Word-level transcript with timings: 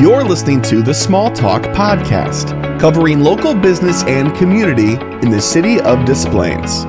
You're 0.00 0.24
listening 0.24 0.62
to 0.62 0.82
the 0.82 0.94
Small 0.94 1.30
Talk 1.30 1.62
Podcast, 1.64 2.80
covering 2.80 3.20
local 3.20 3.54
business 3.54 4.02
and 4.04 4.34
community 4.34 4.94
in 4.94 5.30
the 5.30 5.40
city 5.40 5.80
of 5.82 6.06
Des 6.06 6.28
Plaines. 6.30 6.84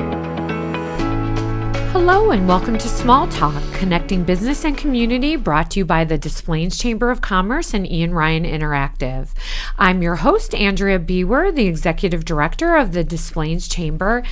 Hello 1.91 2.31
and 2.31 2.47
welcome 2.47 2.77
to 2.77 2.87
Small 2.87 3.27
Talk, 3.27 3.61
connecting 3.73 4.23
business 4.23 4.63
and 4.63 4.77
community, 4.77 5.35
brought 5.35 5.71
to 5.71 5.79
you 5.79 5.85
by 5.85 6.05
the 6.05 6.17
Des 6.17 6.41
Plaines 6.41 6.77
Chamber 6.79 7.11
of 7.11 7.19
Commerce 7.19 7.73
and 7.73 7.85
Ian 7.91 8.13
Ryan 8.13 8.45
Interactive. 8.45 9.33
I'm 9.77 10.01
your 10.01 10.15
host, 10.15 10.55
Andrea 10.55 10.97
Bewer, 10.97 11.51
the 11.51 11.67
Executive 11.67 12.23
Director 12.23 12.77
of 12.77 12.93
the 12.93 13.03
Des 13.03 13.31
Plaines 13.33 13.67
Chamber, 13.67 14.23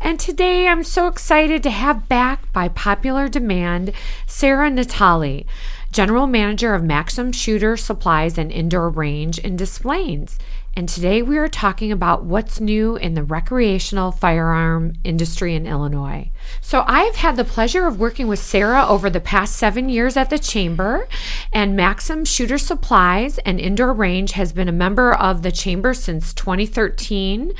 and 0.00 0.20
today 0.20 0.68
I'm 0.68 0.84
so 0.84 1.08
excited 1.08 1.64
to 1.64 1.70
have 1.70 2.08
back, 2.08 2.50
by 2.52 2.68
popular 2.68 3.28
demand, 3.28 3.92
Sarah 4.26 4.70
Natalie, 4.70 5.46
General 5.92 6.28
Manager 6.28 6.72
of 6.74 6.84
Maxon 6.84 7.32
Shooter 7.32 7.76
Supplies 7.76 8.38
and 8.38 8.52
Indoor 8.52 8.90
Range 8.90 9.36
in 9.40 9.56
Des 9.56 9.66
Plaines 9.66 10.38
and 10.76 10.88
today 10.88 11.20
we 11.20 11.36
are 11.36 11.48
talking 11.48 11.90
about 11.90 12.24
what's 12.24 12.60
new 12.60 12.94
in 12.94 13.14
the 13.14 13.24
recreational 13.24 14.12
firearm 14.12 14.92
industry 15.02 15.56
in 15.56 15.66
Illinois. 15.66 16.30
So, 16.60 16.84
I've 16.86 17.16
had 17.16 17.36
the 17.36 17.44
pleasure 17.44 17.86
of 17.86 17.98
working 17.98 18.28
with 18.28 18.38
Sarah 18.38 18.86
over 18.86 19.10
the 19.10 19.20
past 19.20 19.56
seven 19.56 19.88
years 19.88 20.16
at 20.16 20.30
the 20.30 20.38
Chamber, 20.38 21.08
and 21.52 21.76
Maxon 21.76 22.24
Shooter 22.24 22.58
Supplies 22.58 23.38
and 23.38 23.58
Indoor 23.58 23.92
Range 23.92 24.32
has 24.32 24.52
been 24.52 24.68
a 24.68 24.72
member 24.72 25.12
of 25.12 25.42
the 25.42 25.52
Chamber 25.52 25.94
since 25.94 26.34
2013. 26.34 27.52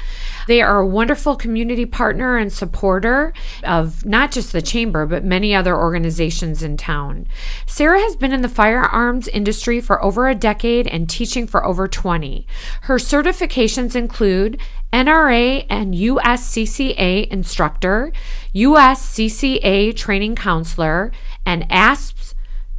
They 0.47 0.63
are 0.63 0.79
a 0.81 0.87
wonderful 0.87 1.37
community 1.37 1.87
partner 1.87 2.37
and 2.37 2.53
supporter 2.53 3.33
of 3.65 4.05
not 4.05 4.33
just 4.33 4.53
the 4.53 4.63
Chamber, 4.63 5.07
but 5.07 5.25
many 5.25 5.55
other 5.55 5.77
organizations 5.77 6.63
in 6.63 6.77
town. 6.77 7.27
Sarah 7.67 8.01
has 8.01 8.17
been 8.17 8.33
in 8.33 8.43
the 8.43 8.49
firearms 8.49 9.29
industry 9.29 9.81
for 9.81 10.03
over 10.05 10.29
a 10.29 10.35
decade 10.35 10.87
and 10.87 11.09
teaching 11.09 11.47
for 11.47 11.65
over 11.65 11.87
20. 11.87 12.47
Her 12.83 12.97
certifications 12.97 13.95
include 13.95 14.61
NRA 14.93 15.67
and 15.69 15.95
USCCA 15.95 17.29
instructor, 17.29 18.13
USCCA 18.55 19.95
training 19.97 20.37
counselor, 20.37 21.13
and 21.47 21.67
ASPS 21.71 22.35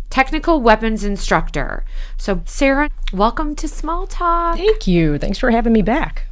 technical 0.10 0.62
weapons 0.62 1.04
instructor. 1.04 1.86
So, 2.18 2.42
Sarah, 2.46 2.90
welcome 3.14 3.56
to 3.56 3.68
Small 3.68 4.08
Talk. 4.08 4.58
Thank 4.58 4.86
you. 4.88 5.18
Thanks 5.18 5.38
for 5.38 5.52
having 5.52 5.74
me 5.74 5.82
back. 5.82 6.28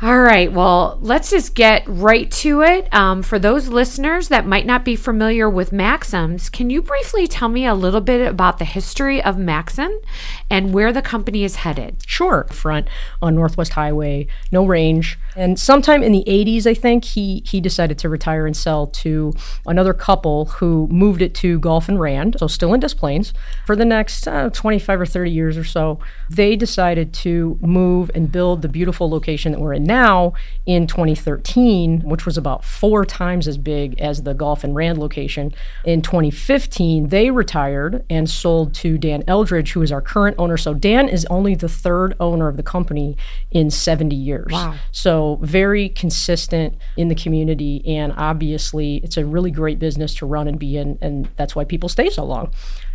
All 0.00 0.20
right, 0.20 0.52
well, 0.52 0.96
let's 1.00 1.28
just 1.28 1.56
get 1.56 1.82
right 1.88 2.30
to 2.30 2.62
it. 2.62 2.94
Um, 2.94 3.20
for 3.20 3.36
those 3.36 3.66
listeners 3.66 4.28
that 4.28 4.46
might 4.46 4.64
not 4.64 4.84
be 4.84 4.94
familiar 4.94 5.50
with 5.50 5.72
Maxons, 5.72 6.52
can 6.52 6.70
you 6.70 6.82
briefly 6.82 7.26
tell 7.26 7.48
me 7.48 7.66
a 7.66 7.74
little 7.74 8.00
bit 8.00 8.24
about 8.24 8.58
the 8.58 8.64
history 8.64 9.20
of 9.20 9.36
Maxon 9.36 10.00
and 10.48 10.72
where 10.72 10.92
the 10.92 11.02
company 11.02 11.42
is 11.42 11.56
headed? 11.56 11.96
Sure. 12.06 12.46
Front 12.52 12.86
on 13.20 13.34
Northwest 13.34 13.72
Highway, 13.72 14.28
no 14.52 14.64
range. 14.64 15.18
And 15.34 15.58
sometime 15.58 16.04
in 16.04 16.12
the 16.12 16.22
80s, 16.28 16.64
I 16.64 16.74
think, 16.74 17.04
he, 17.04 17.42
he 17.44 17.60
decided 17.60 17.98
to 17.98 18.08
retire 18.08 18.46
and 18.46 18.56
sell 18.56 18.86
to 18.86 19.32
another 19.66 19.94
couple 19.94 20.44
who 20.44 20.86
moved 20.92 21.22
it 21.22 21.34
to 21.36 21.58
Golf 21.58 21.88
and 21.88 21.98
Rand, 21.98 22.36
so 22.38 22.46
still 22.46 22.72
in 22.72 22.78
Des 22.78 22.94
Plaines. 22.94 23.32
For 23.66 23.74
the 23.74 23.84
next 23.84 24.28
uh, 24.28 24.50
25 24.50 25.00
or 25.00 25.06
30 25.06 25.28
years 25.28 25.56
or 25.56 25.64
so, 25.64 25.98
they 26.30 26.54
decided 26.54 27.12
to 27.14 27.58
move 27.60 28.12
and 28.14 28.30
build 28.30 28.62
the 28.62 28.68
beautiful 28.68 29.10
location 29.10 29.50
that 29.50 29.60
we're 29.60 29.74
in 29.74 29.87
now 29.88 30.34
in 30.66 30.86
2013, 30.86 32.02
which 32.02 32.24
was 32.24 32.38
about 32.38 32.64
four 32.64 33.04
times 33.04 33.48
as 33.48 33.58
big 33.58 34.00
as 34.00 34.22
the 34.22 34.34
Golf 34.34 34.62
and 34.62 34.76
Rand 34.76 34.98
location. 34.98 35.52
In 35.84 36.02
2015, 36.02 37.08
they 37.08 37.30
retired 37.30 38.04
and 38.08 38.30
sold 38.30 38.74
to 38.74 38.98
Dan 38.98 39.24
Eldridge, 39.26 39.72
who 39.72 39.82
is 39.82 39.90
our 39.90 40.00
current 40.00 40.36
owner. 40.38 40.56
So 40.56 40.74
Dan 40.74 41.08
is 41.08 41.26
only 41.26 41.56
the 41.56 41.68
third 41.68 42.14
owner 42.20 42.46
of 42.46 42.56
the 42.56 42.62
company 42.62 43.16
in 43.50 43.70
70 43.70 44.14
years. 44.14 44.52
Wow. 44.52 44.76
So 44.92 45.38
very 45.42 45.88
consistent 45.88 46.76
in 46.96 47.08
the 47.08 47.16
community. 47.16 47.82
And 47.86 48.12
obviously, 48.16 48.98
it's 48.98 49.16
a 49.16 49.24
really 49.24 49.50
great 49.50 49.80
business 49.80 50.14
to 50.16 50.26
run 50.26 50.46
and 50.46 50.58
be 50.58 50.76
in. 50.76 50.98
And 51.00 51.28
that's 51.36 51.56
why 51.56 51.64
people 51.64 51.88
stay 51.88 52.10
so 52.10 52.24
long. 52.24 52.52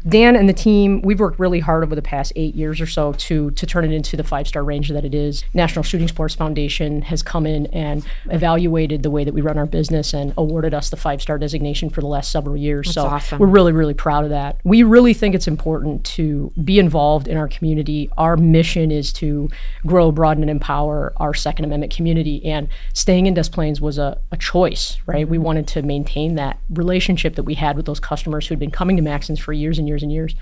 Dan 0.07 0.35
and 0.35 0.49
the 0.49 0.53
team, 0.53 1.01
we've 1.01 1.19
worked 1.19 1.39
really 1.39 1.59
hard 1.59 1.83
over 1.83 1.95
the 1.95 2.01
past 2.01 2.33
eight 2.35 2.55
years 2.55 2.81
or 2.81 2.85
so 2.85 3.13
to 3.13 3.51
to 3.51 3.65
turn 3.65 3.85
it 3.85 3.91
into 3.91 4.17
the 4.17 4.23
five 4.23 4.47
star 4.47 4.63
range 4.63 4.89
that 4.89 5.05
it 5.05 5.15
is. 5.15 5.43
National 5.53 5.83
Shooting 5.83 6.07
Sports 6.07 6.35
Foundation 6.35 7.01
has 7.03 7.23
come 7.23 7.45
in 7.45 7.67
and 7.67 8.05
evaluated 8.25 9.03
the 9.03 9.09
way 9.09 9.23
that 9.23 9.33
we 9.33 9.41
run 9.41 9.57
our 9.57 9.65
business 9.65 10.13
and 10.13 10.33
awarded 10.37 10.73
us 10.73 10.89
the 10.89 10.97
five 10.97 11.21
star 11.21 11.37
designation 11.37 11.89
for 11.89 12.01
the 12.01 12.07
last 12.07 12.31
several 12.31 12.57
years. 12.57 12.87
That's 12.87 12.95
so 12.95 13.05
awesome. 13.05 13.39
we're 13.39 13.47
really 13.47 13.71
really 13.71 13.93
proud 13.93 14.23
of 14.23 14.29
that. 14.31 14.59
We 14.63 14.83
really 14.83 15.13
think 15.13 15.35
it's 15.35 15.47
important 15.47 16.03
to 16.05 16.51
be 16.63 16.79
involved 16.79 17.27
in 17.27 17.37
our 17.37 17.47
community. 17.47 18.09
Our 18.17 18.35
mission 18.35 18.91
is 18.91 19.13
to 19.13 19.49
grow, 19.85 20.11
broaden, 20.11 20.43
and 20.43 20.49
empower 20.49 21.13
our 21.17 21.33
Second 21.33 21.65
Amendment 21.65 21.95
community. 21.95 22.43
And 22.45 22.67
staying 22.93 23.25
in 23.25 23.33
Des 23.33 23.49
Plaines 23.49 23.79
was 23.79 23.97
a, 23.97 24.19
a 24.31 24.37
choice, 24.37 24.97
right? 25.05 25.27
We 25.27 25.37
wanted 25.37 25.67
to 25.69 25.81
maintain 25.81 26.35
that 26.35 26.59
relationship 26.69 27.35
that 27.35 27.43
we 27.43 27.53
had 27.53 27.77
with 27.77 27.85
those 27.85 27.99
customers 27.99 28.47
who'd 28.47 28.59
been 28.59 28.71
coming 28.71 28.97
to 28.97 29.03
Maxons 29.03 29.39
for 29.39 29.53
years 29.53 29.79
and 29.79 29.87
years 29.87 29.92
and 30.01 30.11
years. 30.11 30.33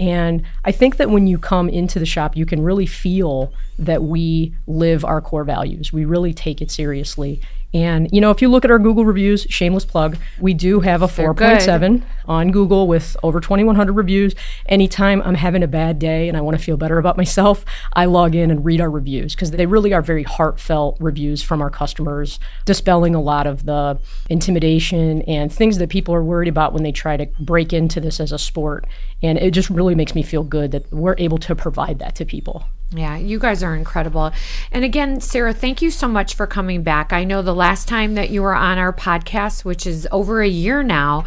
And 0.00 0.42
I 0.64 0.72
think 0.72 0.96
that 0.96 1.10
when 1.10 1.26
you 1.26 1.38
come 1.38 1.68
into 1.68 1.98
the 1.98 2.06
shop, 2.06 2.36
you 2.36 2.46
can 2.46 2.62
really 2.62 2.86
feel 2.86 3.52
that 3.78 4.02
we 4.02 4.54
live 4.66 5.04
our 5.04 5.20
core 5.20 5.44
values. 5.44 5.92
We 5.92 6.04
really 6.04 6.34
take 6.34 6.60
it 6.60 6.70
seriously. 6.70 7.40
And, 7.74 8.08
you 8.12 8.20
know, 8.20 8.30
if 8.30 8.40
you 8.40 8.48
look 8.48 8.64
at 8.64 8.70
our 8.70 8.78
Google 8.78 9.04
reviews, 9.04 9.48
shameless 9.50 9.84
plug, 9.84 10.16
we 10.38 10.54
do 10.54 10.78
have 10.78 11.02
a 11.02 11.08
4.7 11.08 12.02
on 12.26 12.52
Google 12.52 12.86
with 12.86 13.16
over 13.24 13.40
2,100 13.40 13.92
reviews. 13.92 14.36
Anytime 14.66 15.20
I'm 15.22 15.34
having 15.34 15.64
a 15.64 15.66
bad 15.66 15.98
day 15.98 16.28
and 16.28 16.36
I 16.36 16.40
want 16.40 16.56
to 16.56 16.62
feel 16.62 16.76
better 16.76 16.98
about 16.98 17.16
myself, 17.16 17.64
I 17.92 18.04
log 18.04 18.36
in 18.36 18.52
and 18.52 18.64
read 18.64 18.80
our 18.80 18.88
reviews 18.88 19.34
because 19.34 19.50
they 19.50 19.66
really 19.66 19.92
are 19.92 20.02
very 20.02 20.22
heartfelt 20.22 20.96
reviews 21.00 21.42
from 21.42 21.60
our 21.60 21.70
customers, 21.70 22.38
dispelling 22.64 23.16
a 23.16 23.20
lot 23.20 23.48
of 23.48 23.66
the 23.66 23.98
intimidation 24.30 25.22
and 25.22 25.52
things 25.52 25.78
that 25.78 25.88
people 25.88 26.14
are 26.14 26.22
worried 26.22 26.48
about 26.48 26.74
when 26.74 26.84
they 26.84 26.92
try 26.92 27.16
to 27.16 27.26
break 27.40 27.72
into 27.72 28.00
this 28.00 28.20
as 28.20 28.30
a 28.30 28.38
sport. 28.38 28.86
And 29.20 29.36
it 29.36 29.50
just 29.50 29.68
really 29.68 29.96
makes 29.96 30.14
me 30.14 30.22
feel 30.22 30.44
good 30.44 30.70
that 30.70 30.92
we're 30.92 31.16
able 31.18 31.38
to 31.38 31.56
provide 31.56 31.98
that 31.98 32.14
to 32.16 32.24
people. 32.24 32.66
Yeah, 32.90 33.16
you 33.16 33.38
guys 33.40 33.62
are 33.62 33.74
incredible. 33.74 34.30
And 34.70 34.84
again, 34.84 35.20
Sarah, 35.20 35.52
thank 35.52 35.82
you 35.82 35.90
so 35.90 36.06
much 36.06 36.34
for 36.34 36.46
coming 36.46 36.82
back. 36.82 37.12
I 37.12 37.24
know 37.24 37.42
the 37.42 37.54
last 37.54 37.88
time 37.88 38.14
that 38.14 38.30
you 38.30 38.42
were 38.42 38.54
on 38.54 38.78
our 38.78 38.92
podcast, 38.92 39.64
which 39.64 39.86
is 39.86 40.06
over 40.12 40.42
a 40.42 40.48
year 40.48 40.82
now, 40.82 41.24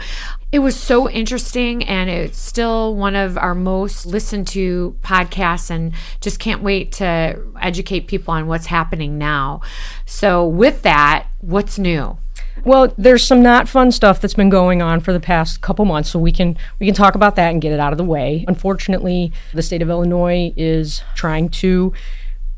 it 0.51 0.59
was 0.59 0.78
so 0.79 1.09
interesting 1.09 1.84
and 1.84 2.09
it's 2.09 2.40
still 2.40 2.96
one 2.96 3.16
of 3.17 3.38
our 3.38 3.53
most 3.53 4.06
listened 4.06 4.47
to 4.47 4.96
podcasts 5.01 5.69
and 5.69 5.94
just 6.22 6.40
can't 6.40 6.63
wait 6.63 6.94
to 6.94 7.44
educate 7.59 8.07
people 8.07 8.34
on 8.34 8.47
what's 8.47 8.67
happening 8.67 9.17
now. 9.17 9.59
So, 10.06 10.47
with 10.47 10.84
that, 10.84 11.28
what's 11.40 11.78
new? 11.78 12.17
Well, 12.66 12.94
there's 12.97 13.23
some 13.23 13.41
not 13.41 13.68
fun 13.69 13.91
stuff 13.91 14.19
that's 14.19 14.34
been 14.34 14.50
going 14.50 14.81
on 14.81 15.00
for 15.00 15.13
the 15.13 15.19
past 15.19 15.62
couple 15.62 15.85
months, 15.85 16.09
so 16.09 16.19
we 16.19 16.31
can 16.31 16.57
we 16.79 16.85
can 16.85 16.95
talk 16.95 17.16
about 17.16 17.35
that 17.35 17.51
and 17.51 17.62
get 17.62 17.72
it 17.72 17.79
out 17.79 17.94
of 17.94 17.97
the 17.97 18.03
way. 18.03 18.45
Unfortunately, 18.47 19.31
the 19.53 19.62
state 19.62 19.81
of 19.81 19.90
Illinois 19.90 20.53
is 20.57 21.03
trying 21.16 21.50
to 21.50 21.94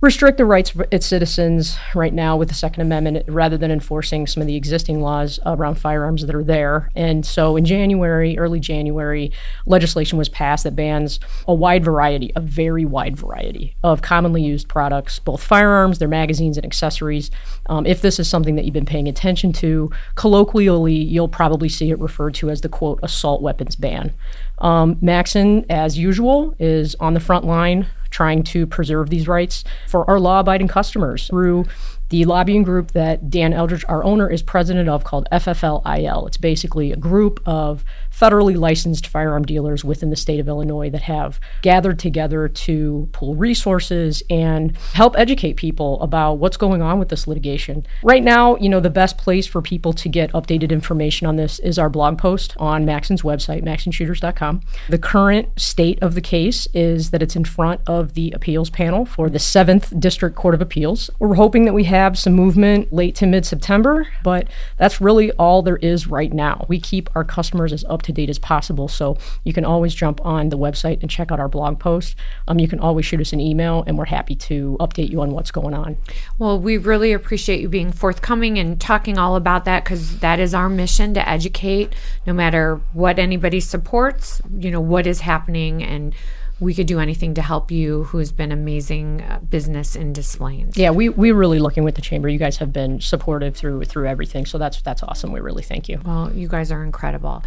restrict 0.02 0.38
the 0.38 0.46
rights 0.46 0.74
of 0.74 0.84
its 0.92 1.06
citizens 1.06 1.78
right 1.94 2.14
now 2.14 2.38
with 2.38 2.48
the 2.48 2.56
Second 2.56 2.82
Amendment 2.82 3.26
rather 3.28 3.58
than 3.58 3.70
enforcing 3.70 4.26
some 4.28 4.40
of 4.40 4.48
the 4.48 4.56
existing 4.56 5.02
laws 5.02 5.40
around 5.46 5.76
firearms 5.76 6.26
that 6.26 6.34
are 6.34 6.44
there. 6.44 6.90
And 6.96 7.26
so 7.26 7.58
in 7.58 7.66
January, 7.66 8.38
early 8.38 8.62
January, 8.62 9.34
legislation 9.66 10.18
was 10.18 10.30
passed 10.30 10.64
that 10.64 10.76
bans 10.76 11.20
a 11.48 11.54
wide 11.54 11.84
variety, 11.84 12.32
a 12.38 12.40
very 12.40 12.86
wide 12.86 13.18
variety 13.18 13.76
of 13.84 14.02
commonly 14.02 14.42
used 14.42 14.70
products, 14.70 15.20
both 15.20 15.44
firearms, 15.44 16.00
their 16.00 16.08
magazines, 16.08 16.56
and 16.56 16.66
accessories. 16.66 17.30
Um, 17.66 17.86
if 17.86 18.02
this 18.02 18.20
is 18.20 18.30
something 18.30 18.56
that 18.56 18.64
you've 18.64 18.74
been 18.74 18.86
paying 18.86 19.10
attention 19.10 19.52
to, 19.54 19.92
colloquially, 20.16 20.96
you'll 20.96 21.28
probably 21.28 21.68
see 21.68 21.92
it 21.92 22.00
referred 22.00 22.36
to 22.36 22.50
as 22.50 22.62
the 22.62 22.70
quote 22.70 23.00
assault 23.04 23.42
weapons 23.42 23.76
ban. 23.76 24.14
Um, 24.60 24.98
Maxon, 25.02 25.66
as 25.70 25.98
usual, 25.98 26.56
is 26.58 26.96
on 26.96 27.14
the 27.14 27.20
front 27.20 27.44
line 27.44 27.88
trying 28.10 28.44
to 28.44 28.66
preserve 28.68 29.10
these 29.10 29.28
rights 29.28 29.64
for 29.88 30.10
our 30.10 30.20
law 30.20 30.40
abiding 30.40 30.68
customers 30.68 31.28
through 31.28 31.66
the 32.10 32.26
lobbying 32.26 32.64
group 32.64 32.92
that 32.92 33.30
Dan 33.30 33.54
Eldridge, 33.54 33.86
our 33.88 34.04
owner, 34.04 34.30
is 34.30 34.42
president 34.42 34.90
of 34.90 35.04
called 35.04 35.28
FFLIL. 35.32 36.28
It's 36.28 36.38
basically 36.38 36.92
a 36.92 36.96
group 36.96 37.40
of 37.46 37.86
federally 38.12 38.58
licensed 38.58 39.08
firearm 39.08 39.46
dealers 39.46 39.86
within 39.86 40.10
the 40.10 40.16
state 40.16 40.40
of 40.40 40.48
Illinois 40.48 40.90
that 40.90 41.04
have 41.04 41.40
gathered 41.62 42.00
together 42.00 42.48
to 42.48 43.08
pool 43.12 43.36
resources 43.36 44.24
and 44.30 44.76
help 44.94 45.18
educate 45.18 45.54
people 45.54 46.02
about 46.02 46.34
what's 46.34 46.58
going 46.58 46.82
on 46.82 46.98
with 46.98 47.10
this 47.10 47.28
litigation. 47.28 47.86
Right 48.04 48.24
now, 48.24 48.56
you 48.58 48.70
know, 48.70 48.80
the 48.80 48.90
best 48.90 49.18
place 49.18 49.46
for 49.46 49.62
people 49.62 49.94
to 49.94 50.10
get 50.10 50.32
updated 50.32 50.72
information 50.72 51.28
on 51.28 51.36
this 51.36 51.60
is 51.60 51.78
our 51.78 51.90
blog 51.90 52.18
post 52.18 52.56
on 52.58 52.86
Maxon's 52.86 53.22
website, 53.22 53.64
maxonshooters.com. 53.64 54.62
The 54.90 54.98
current 54.98 55.60
state 55.60 56.00
of 56.02 56.16
the 56.16 56.22
case 56.22 56.68
is 56.74 57.12
that 57.12 57.22
it's 57.22 57.36
in 57.36 57.46
front 57.46 57.82
of 57.88 58.16
the 58.16 58.32
appeals 58.32 58.70
panel 58.70 59.06
for 59.06 59.30
the 59.30 59.38
7th 59.38 60.00
District 60.00 60.36
Court 60.36 60.56
of 60.56 60.62
Appeals. 60.62 61.12
We're 61.20 61.36
hoping 61.36 61.66
that 61.66 61.74
we 61.74 61.84
have 61.84 61.99
have 62.00 62.18
some 62.18 62.34
movement 62.34 62.92
late 62.92 63.16
to 63.16 63.28
mid 63.28 63.46
September, 63.46 64.08
but 64.24 64.48
that's 64.78 65.00
really 65.02 65.32
all 65.34 65.62
there 65.62 65.78
is 65.78 66.08
right 66.08 66.32
now. 66.32 66.66
We 66.68 66.80
keep 66.80 67.10
our 67.16 67.24
customers 67.24 67.74
as 67.74 67.84
up 67.86 68.02
to 68.04 68.14
date 68.14 68.30
as 68.30 68.40
possible. 68.40 68.88
So 68.88 69.18
you 69.44 69.54
can 69.54 69.66
always 69.66 69.94
jump 69.94 70.24
on 70.26 70.50
the 70.50 70.58
website 70.58 71.02
and 71.02 71.10
check 71.10 71.32
out 71.32 71.40
our 71.40 71.50
blog 71.50 71.80
post. 71.80 72.16
Um, 72.48 72.60
you 72.60 72.68
can 72.68 72.80
always 72.80 73.06
shoot 73.06 73.22
us 73.22 73.34
an 73.34 73.40
email, 73.40 73.84
and 73.86 73.98
we're 73.98 74.06
happy 74.06 74.36
to 74.36 74.78
update 74.80 75.10
you 75.10 75.22
on 75.22 75.32
what's 75.32 75.52
going 75.52 75.74
on. 75.74 75.98
Well, 76.38 76.60
we 76.60 76.78
really 76.78 77.14
appreciate 77.14 77.62
you 77.62 77.70
being 77.70 77.92
forthcoming 77.92 78.58
and 78.58 78.80
talking 78.80 79.18
all 79.18 79.36
about 79.36 79.66
that 79.66 79.84
because 79.84 80.20
that 80.20 80.40
is 80.40 80.54
our 80.54 80.70
mission 80.70 81.14
to 81.14 81.30
educate 81.30 81.94
no 82.26 82.34
matter 82.34 82.82
what 82.94 83.20
anybody 83.20 83.60
supports, 83.60 84.42
you 84.58 84.72
know, 84.72 84.82
what 84.82 85.06
is 85.06 85.22
happening 85.22 85.84
and 85.84 86.16
we 86.60 86.74
could 86.74 86.88
do 86.88 87.00
anything 87.00 87.34
to 87.36 87.42
help 87.42 87.72
you 87.72 88.04
who's 88.06 88.32
been 88.32 88.52
amazing 88.52 89.22
uh, 89.22 89.40
business 89.50 89.96
in 89.96 90.14
Des 90.14 90.24
Plaines. 90.38 90.78
Yeah, 90.78 90.92
we 90.92 91.10
we're 91.10 91.36
really 91.36 91.60
looking 91.60 91.84
with 91.84 91.96
the 91.96 92.02
chamber. 92.02 92.28
You 92.28 92.40
guys 92.40 92.58
have 92.58 92.74
been 92.74 93.00
supportive 93.00 93.56
through 93.56 93.86
through 93.86 94.08
everything. 94.08 94.46
So 94.46 94.58
that's 94.58 94.82
that's 94.82 95.04
awesome. 95.04 95.32
We 95.32 95.40
really 95.40 95.64
thank 95.64 95.88
you. 95.88 96.02
Well, 96.06 96.32
you 96.34 96.48
guys 96.48 96.72
are 96.72 96.84
incredible. 96.84 97.44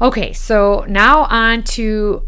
Okay, 0.00 0.32
so 0.32 0.84
now 0.88 1.24
on 1.24 1.62
to 1.64 2.22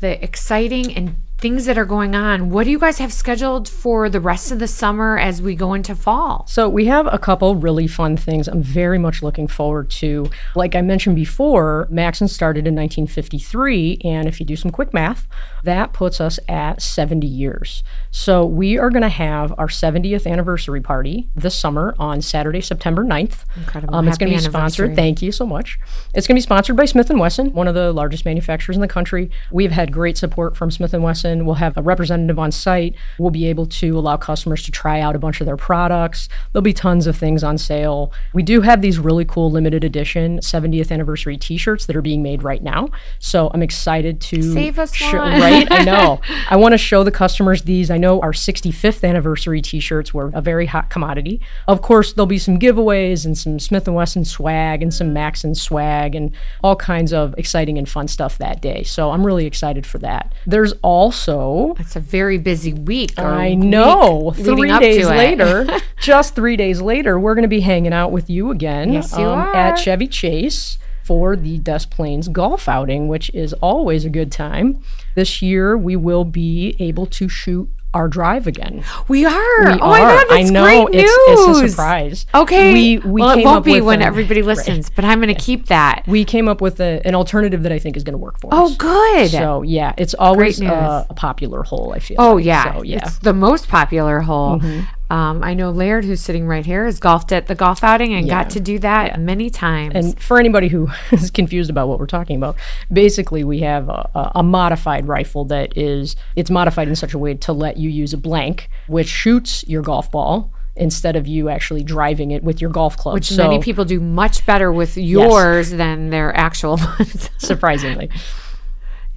the 0.00 0.22
exciting 0.22 0.94
and 0.94 1.16
things 1.38 1.66
that 1.66 1.78
are 1.78 1.84
going 1.84 2.16
on. 2.16 2.50
What 2.50 2.64
do 2.64 2.70
you 2.70 2.80
guys 2.80 2.98
have 2.98 3.12
scheduled 3.12 3.68
for 3.68 4.10
the 4.10 4.20
rest 4.20 4.50
of 4.50 4.58
the 4.58 4.66
summer 4.66 5.16
as 5.16 5.40
we 5.40 5.54
go 5.54 5.72
into 5.72 5.94
fall? 5.94 6.44
So, 6.48 6.68
we 6.68 6.86
have 6.86 7.06
a 7.12 7.18
couple 7.18 7.54
really 7.54 7.86
fun 7.86 8.16
things 8.16 8.48
I'm 8.48 8.62
very 8.62 8.98
much 8.98 9.22
looking 9.22 9.46
forward 9.46 9.88
to. 9.90 10.30
Like 10.56 10.74
I 10.74 10.82
mentioned 10.82 11.14
before, 11.14 11.86
Maxon 11.90 12.26
started 12.26 12.66
in 12.66 12.74
1953, 12.74 14.00
and 14.04 14.26
if 14.26 14.40
you 14.40 14.46
do 14.46 14.56
some 14.56 14.72
quick 14.72 14.92
math, 14.92 15.28
that 15.62 15.92
puts 15.92 16.20
us 16.20 16.40
at 16.48 16.82
70 16.82 17.26
years. 17.26 17.84
So, 18.10 18.44
we 18.44 18.76
are 18.76 18.90
going 18.90 19.02
to 19.02 19.08
have 19.08 19.54
our 19.58 19.68
70th 19.68 20.28
anniversary 20.30 20.80
party 20.80 21.28
this 21.36 21.54
summer 21.54 21.94
on 22.00 22.20
Saturday, 22.20 22.60
September 22.60 23.04
9th. 23.04 23.44
Incredible. 23.56 23.94
Um, 23.94 24.08
it's 24.08 24.18
going 24.18 24.32
to 24.32 24.38
be 24.38 24.42
sponsored. 24.42 24.96
Thank 24.96 25.22
you 25.22 25.30
so 25.30 25.46
much. 25.46 25.78
It's 26.14 26.26
going 26.26 26.34
to 26.34 26.38
be 26.38 26.42
sponsored 26.42 26.76
by 26.76 26.86
Smith 26.86 27.10
& 27.10 27.10
Wesson, 27.10 27.52
one 27.52 27.68
of 27.68 27.76
the 27.76 27.92
largest 27.92 28.24
manufacturers 28.24 28.76
in 28.76 28.80
the 28.80 28.88
country. 28.88 29.30
We've 29.52 29.70
had 29.70 29.92
great 29.92 30.18
support 30.18 30.56
from 30.56 30.72
Smith 30.72 30.92
& 30.92 30.94
Wesson. 30.94 31.27
We'll 31.44 31.54
have 31.56 31.76
a 31.76 31.82
representative 31.82 32.38
on 32.38 32.50
site. 32.52 32.94
We'll 33.18 33.30
be 33.30 33.46
able 33.46 33.66
to 33.66 33.98
allow 33.98 34.16
customers 34.16 34.62
to 34.64 34.70
try 34.72 35.00
out 35.00 35.14
a 35.14 35.18
bunch 35.18 35.40
of 35.40 35.46
their 35.46 35.56
products. 35.56 36.28
There'll 36.52 36.62
be 36.62 36.72
tons 36.72 37.06
of 37.06 37.16
things 37.16 37.42
on 37.44 37.58
sale. 37.58 38.12
We 38.32 38.42
do 38.42 38.60
have 38.62 38.82
these 38.82 38.98
really 38.98 39.24
cool 39.24 39.50
limited 39.50 39.84
edition 39.84 40.38
70th 40.38 40.90
anniversary 40.90 41.36
t-shirts 41.36 41.86
that 41.86 41.96
are 41.96 42.02
being 42.02 42.22
made 42.22 42.42
right 42.42 42.62
now. 42.62 42.88
So 43.18 43.50
I'm 43.52 43.62
excited 43.62 44.20
to 44.22 44.42
Save 44.52 44.78
us 44.78 44.94
show, 44.94 45.18
one. 45.18 45.40
right? 45.40 45.66
I 45.70 45.84
know. 45.84 46.20
I 46.50 46.56
want 46.56 46.72
to 46.72 46.78
show 46.78 47.04
the 47.04 47.10
customers 47.10 47.62
these. 47.62 47.90
I 47.90 47.98
know 47.98 48.20
our 48.20 48.32
65th 48.32 49.06
anniversary 49.08 49.60
t-shirts 49.60 50.14
were 50.14 50.30
a 50.34 50.40
very 50.40 50.66
hot 50.66 50.90
commodity. 50.90 51.40
Of 51.66 51.82
course, 51.82 52.12
there'll 52.12 52.26
be 52.26 52.38
some 52.38 52.58
giveaways 52.58 53.24
and 53.24 53.36
some 53.36 53.58
Smith 53.58 53.88
& 53.88 53.88
Wesson 53.88 54.24
swag 54.24 54.82
and 54.82 54.92
some 54.92 55.12
Maxon 55.12 55.54
swag 55.54 56.14
and 56.14 56.32
all 56.62 56.76
kinds 56.76 57.12
of 57.12 57.34
exciting 57.38 57.78
and 57.78 57.88
fun 57.88 58.08
stuff 58.08 58.38
that 58.38 58.60
day. 58.60 58.82
So 58.82 59.10
I'm 59.10 59.24
really 59.26 59.46
excited 59.46 59.86
for 59.86 59.98
that. 59.98 60.32
There's 60.46 60.72
also 60.82 61.17
So 61.18 61.76
it's 61.78 61.96
a 61.96 62.00
very 62.00 62.38
busy 62.38 62.72
week. 62.72 63.18
I 63.18 63.54
know. 63.54 64.34
week 64.36 64.44
Three 64.44 64.78
days 64.78 65.06
later, 65.06 65.66
just 66.00 66.34
three 66.34 66.56
days 66.56 66.80
later, 66.80 67.18
we're 67.18 67.34
going 67.34 67.42
to 67.42 67.48
be 67.48 67.60
hanging 67.60 67.92
out 67.92 68.12
with 68.12 68.30
you 68.30 68.50
again 68.50 68.88
um, 68.88 68.94
Yes, 68.94 69.12
you 69.12 69.24
are. 69.24 69.54
at 69.54 69.76
Chevy 69.76 70.06
Chase 70.06 70.78
for 71.02 71.36
the 71.36 71.58
Des 71.58 71.86
Plaines 71.90 72.28
golf 72.28 72.68
outing, 72.68 73.08
which 73.08 73.30
is 73.30 73.52
always 73.54 74.04
a 74.04 74.10
good 74.10 74.30
time. 74.30 74.82
This 75.14 75.40
year, 75.40 75.76
we 75.76 75.96
will 75.96 76.24
be 76.24 76.76
able 76.78 77.06
to 77.06 77.28
shoot 77.28 77.68
our 77.94 78.06
drive 78.08 78.46
again. 78.46 78.84
We 79.08 79.24
are. 79.24 79.32
We 79.64 79.72
oh 79.72 79.78
my. 79.78 79.98
God, 80.00 80.26
that's 80.28 80.50
I 80.50 80.52
know 80.52 80.64
great 80.86 80.94
news. 80.94 81.04
it's, 81.04 81.40
it's 81.48 81.58
a 81.60 81.68
surprise. 81.70 82.26
Okay. 82.34 82.72
we 82.72 82.98
we 82.98 83.20
well, 83.22 83.38
it 83.38 83.44
won't 83.44 83.58
up 83.58 83.64
be 83.64 83.74
with 83.74 83.84
when 83.84 84.02
a- 84.02 84.06
everybody 84.06 84.42
listens, 84.42 84.90
but 84.90 85.04
I'm 85.04 85.20
going 85.20 85.34
to 85.34 85.40
keep 85.40 85.66
that. 85.66 86.04
We 86.06 86.24
came 86.24 86.48
up 86.48 86.60
with 86.60 86.80
a, 86.80 87.00
an 87.06 87.14
alternative 87.14 87.62
that 87.62 87.72
I 87.72 87.78
think 87.78 87.96
is 87.96 88.04
going 88.04 88.12
to 88.12 88.18
work 88.18 88.38
for 88.40 88.52
us. 88.52 88.72
Oh, 88.72 88.74
good. 88.76 89.30
So 89.30 89.62
yeah, 89.62 89.94
it's 89.96 90.14
always 90.14 90.60
uh, 90.60 91.06
a 91.08 91.14
popular 91.14 91.62
hole. 91.62 91.92
I 91.94 91.98
feel. 91.98 92.16
Oh 92.18 92.34
like. 92.34 92.44
yeah, 92.44 92.74
So, 92.74 92.82
yeah. 92.82 92.96
Mm-hmm. 92.98 93.06
it's 93.06 93.18
the 93.20 93.32
most 93.34 93.68
popular 93.68 94.20
hole. 94.20 94.60
Um, 95.10 95.42
I 95.42 95.54
know 95.54 95.70
Laird, 95.70 96.04
who's 96.04 96.20
sitting 96.20 96.46
right 96.46 96.64
here, 96.66 96.84
has 96.84 97.00
golfed 97.00 97.32
at 97.32 97.46
the 97.46 97.54
golf 97.54 97.82
outing 97.82 98.12
and 98.12 98.28
got 98.28 98.50
to 98.50 98.60
do 98.60 98.78
that 98.80 99.18
many 99.18 99.48
times. 99.48 99.94
And 99.94 100.20
for 100.20 100.38
anybody 100.38 100.68
who 100.68 100.88
is 101.12 101.30
confused 101.30 101.70
about 101.70 101.88
what 101.88 101.98
we're 101.98 102.06
talking 102.06 102.36
about, 102.36 102.56
basically 102.92 103.42
we 103.42 103.60
have 103.60 103.88
a, 103.88 104.32
a, 104.34 104.42
modified 104.42 105.08
rifle 105.08 105.44
that 105.46 105.76
is 105.76 106.16
it's 106.36 106.50
modified 106.50 106.88
in 106.88 106.96
such 106.96 107.14
a 107.14 107.18
way 107.18 107.34
to 107.34 107.52
let 107.52 107.78
you 107.78 107.88
use 107.88 108.12
a 108.12 108.18
blank, 108.18 108.68
which 108.86 109.08
shoots 109.08 109.66
your 109.66 109.82
golf 109.82 110.10
ball 110.10 110.52
instead 110.76 111.16
of 111.16 111.26
you 111.26 111.48
actually 111.48 111.82
driving 111.82 112.30
it 112.30 112.44
with 112.44 112.60
your 112.60 112.70
golf 112.70 112.96
club. 112.96 113.14
which 113.14 113.28
so, 113.28 113.48
many 113.48 113.60
people 113.60 113.84
do 113.84 114.00
much 114.00 114.46
better 114.46 114.72
with 114.72 114.96
yours 114.96 115.70
than 115.70 116.10
their 116.10 116.36
actual 116.36 116.76
ones. 116.98 117.30
surprisingly. 117.38 118.10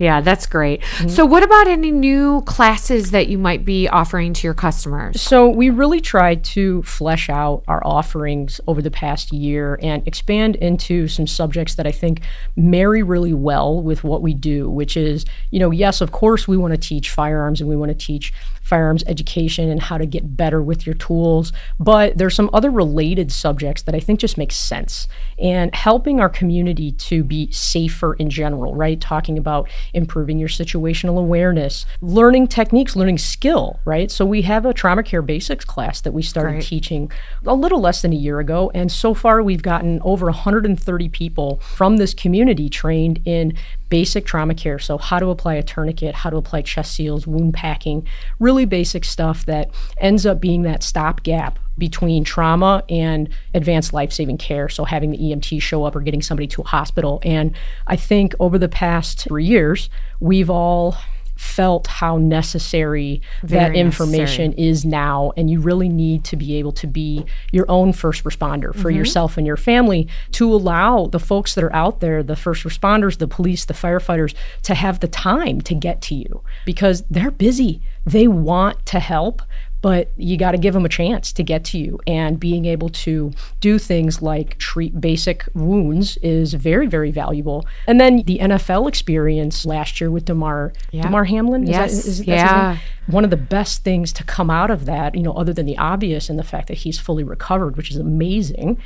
Yeah, 0.02 0.20
that's 0.20 0.48
great. 0.48 0.82
Mm-hmm. 0.82 1.10
So, 1.10 1.28
what 1.28 1.44
about 1.44 1.68
any 1.68 1.92
new 1.92 2.42
classes 2.42 3.12
that 3.12 3.28
you 3.28 3.38
might 3.38 3.64
be 3.64 3.88
offering 3.88 4.34
to 4.34 4.48
your 4.48 4.56
customers? 4.56 5.22
So 5.22 5.48
we 5.48 5.70
really 5.70 6.02
tried 6.02 6.44
to 6.46 6.82
flesh 6.82 7.30
out 7.30 7.64
our 7.68 7.86
offerings 7.86 8.60
over 8.66 8.82
the 8.82 8.90
past 8.90 9.32
year 9.32 9.78
and 9.80 10.06
expand 10.08 10.56
into 10.56 11.08
some 11.08 11.28
subjects 11.28 11.76
that 11.76 11.86
I 11.86 11.92
think 11.92 12.22
marry 12.56 13.04
really 13.04 13.36
well 13.36 13.80
with 13.80 14.04
what 14.04 14.24
we 14.24 14.34
do, 14.34 14.72
which 14.72 14.98
is, 14.98 15.24
you 15.52 15.60
know, 15.60 15.70
yes, 15.70 16.02
of 16.02 16.12
course 16.12 16.48
we 16.48 16.58
want 16.58 16.74
to 16.74 16.80
teach 16.80 17.12
firearms 17.12 17.62
and 17.62 17.70
we 17.70 17.76
want 17.76 17.90
to 17.90 18.06
teach 18.06 18.34
firearms 18.62 19.04
education 19.08 19.70
and 19.70 19.82
how 19.82 19.98
to 19.98 20.06
get 20.06 20.38
better 20.38 20.62
with 20.62 20.86
your 20.86 20.96
tools, 20.96 21.52
but 21.80 22.18
there's 22.18 22.36
some 22.36 22.50
other 22.54 22.70
related 22.70 23.32
subjects 23.32 23.82
that 23.84 23.96
I 23.96 24.00
think 24.00 24.20
just 24.20 24.38
make 24.38 24.52
sense 24.52 25.08
and 25.40 25.74
helping 25.76 26.20
our 26.20 26.30
community 26.30 26.92
to 26.94 27.24
be 27.24 27.52
safer 27.52 28.14
in 28.14 28.30
general, 28.30 28.76
right? 28.76 29.00
Talking 29.02 29.38
about 29.38 29.70
improving 29.94 30.38
your 30.38 30.50
situational 30.50 31.18
awareness, 31.18 31.86
learning 32.02 32.48
techniques, 32.48 32.96
learning 32.96 33.18
skill, 33.18 33.80
right? 33.86 34.12
So 34.12 34.26
we 34.26 34.44
have 34.44 34.66
a 34.66 34.74
trauma 34.74 35.04
care 35.04 35.22
basics 35.22 35.66
class 35.66 36.02
that 36.02 36.12
we 36.12 36.22
started 36.22 36.54
Great. 36.54 36.64
teaching 36.64 37.12
a 37.46 37.56
little 37.56 37.82
less 37.82 38.02
than 38.02 38.14
a 38.14 38.16
year 38.16 38.40
ago. 38.40 38.72
And 38.74 38.92
so 38.92 39.14
far, 39.14 39.42
we've 39.42 39.64
gotten 39.64 40.00
over 40.04 40.28
130 40.28 41.10
people 41.10 41.60
from 41.76 41.98
this 41.98 42.14
community 42.14 42.70
trained 42.70 43.20
in 43.26 43.54
basic 43.92 44.26
trauma 44.26 44.56
care. 44.56 44.80
So, 44.80 44.98
how 44.98 45.20
to 45.20 45.30
apply 45.30 45.56
a 45.56 45.64
tourniquet, 45.64 46.16
how 46.16 46.32
to 46.32 46.38
apply 46.38 46.64
chest 46.64 46.94
seals, 46.94 47.28
wound 47.28 47.54
packing, 47.54 48.08
really 48.40 48.61
basic 48.66 49.06
stuff 49.06 49.46
that 49.46 49.70
ends 50.00 50.26
up 50.26 50.40
being 50.40 50.64
that 50.64 50.84
stopgap 50.84 51.60
between 51.78 52.24
trauma 52.24 52.84
and 52.90 53.30
advanced 53.54 53.94
life 53.94 54.12
saving 54.12 54.38
care. 54.38 54.70
So, 54.70 54.84
having 54.84 55.12
the 55.12 55.18
EMT 55.18 55.62
show 55.62 55.84
up 55.84 55.96
or 55.96 56.02
getting 56.02 56.22
somebody 56.22 56.48
to 56.48 56.62
a 56.62 56.66
hospital. 56.66 57.20
And 57.24 57.56
I 57.88 57.96
think 57.96 58.36
over 58.40 58.58
the 58.58 58.70
past 58.70 59.20
three 59.20 59.46
years, 59.46 59.90
we've 60.20 60.50
all 60.50 60.96
felt 61.42 61.88
how 61.88 62.18
necessary 62.18 63.22
that 63.42 63.70
Very 63.70 63.80
information 63.80 64.54
is 64.54 64.86
now 64.86 65.32
and 65.36 65.50
you 65.50 65.60
really 65.60 65.90
need 65.90 66.24
to 66.26 66.38
be 66.38 66.56
able 66.56 66.72
to 66.74 66.86
be 66.86 67.26
your 67.52 67.66
own 67.68 67.94
first 67.94 68.24
responder 68.24 68.74
for 68.74 68.90
mm-hmm. 68.90 68.98
yourself 69.00 69.38
and 69.38 69.48
your 69.48 69.58
family 69.58 70.08
to 70.32 70.54
allow 70.54 71.08
the 71.08 71.20
folks 71.20 71.56
that 71.56 71.64
are 71.64 71.76
out 71.76 72.00
there 72.00 72.22
the 72.22 72.36
first 72.36 72.64
responders 72.64 73.18
the 73.18 73.28
police 73.28 73.66
the 73.66 73.74
firefighters 73.74 74.36
to 74.62 74.76
have 74.76 75.00
the 75.00 75.08
time 75.08 75.60
to 75.62 75.74
get 75.74 76.02
to 76.02 76.16
you 76.16 76.42
because 76.66 77.04
they're 77.10 77.32
busy. 77.32 77.82
They 78.06 78.28
want 78.28 78.86
to 78.88 79.00
help 79.00 79.42
but 79.82 80.12
you 80.18 80.38
got 80.38 80.52
to 80.52 80.58
give 80.58 80.74
them 80.74 80.86
a 80.86 80.90
chance 80.90 81.34
to 81.34 81.44
get 81.44 81.64
to 81.66 81.78
you 81.78 82.00
and 82.08 82.40
being 82.40 82.66
able 82.66 82.90
to 82.90 83.32
do 83.60 83.80
things 83.80 84.22
like 84.22 84.58
treat 84.58 85.00
basic 85.02 85.48
wounds 85.54 86.18
is 86.18 86.54
very 86.54 86.88
very 86.88 87.12
valuable 87.12 87.66
and 87.88 88.00
then 88.00 88.18
the 88.24 88.38
nfl 88.40 88.88
experience 88.88 89.66
last 89.66 90.00
year 90.00 90.12
with 90.12 90.26
Damar 90.26 90.74
Yeah. 90.92 91.04
Damar 91.04 91.24
Hamlin 91.26 91.64
is 91.64 91.70
that- 91.70 91.76
Yes. 91.82 91.94
is- 91.94 92.06
that's 92.06 92.18
his 92.20 92.28
Yeah. 92.28 92.78
One 93.08 93.24
of 93.24 93.30
the 93.32 93.38
best 93.38 93.84
things 93.84 94.14
to 94.14 94.24
come 94.24 94.50
out 94.50 94.70
of 94.70 94.86
that, 94.86 95.16
you 95.16 95.24
know, 95.24 95.34
other 95.34 95.54
than 95.54 95.66
the 95.66 95.78
obvious 95.78 96.30
and 96.30 96.38
the 96.38 96.44
fact 96.44 96.68
that 96.68 96.78
he's 96.78 97.00
fully 97.00 97.24
recovered, 97.24 97.76
which 97.76 97.90
is 97.92 97.98
amazing, 97.98 98.78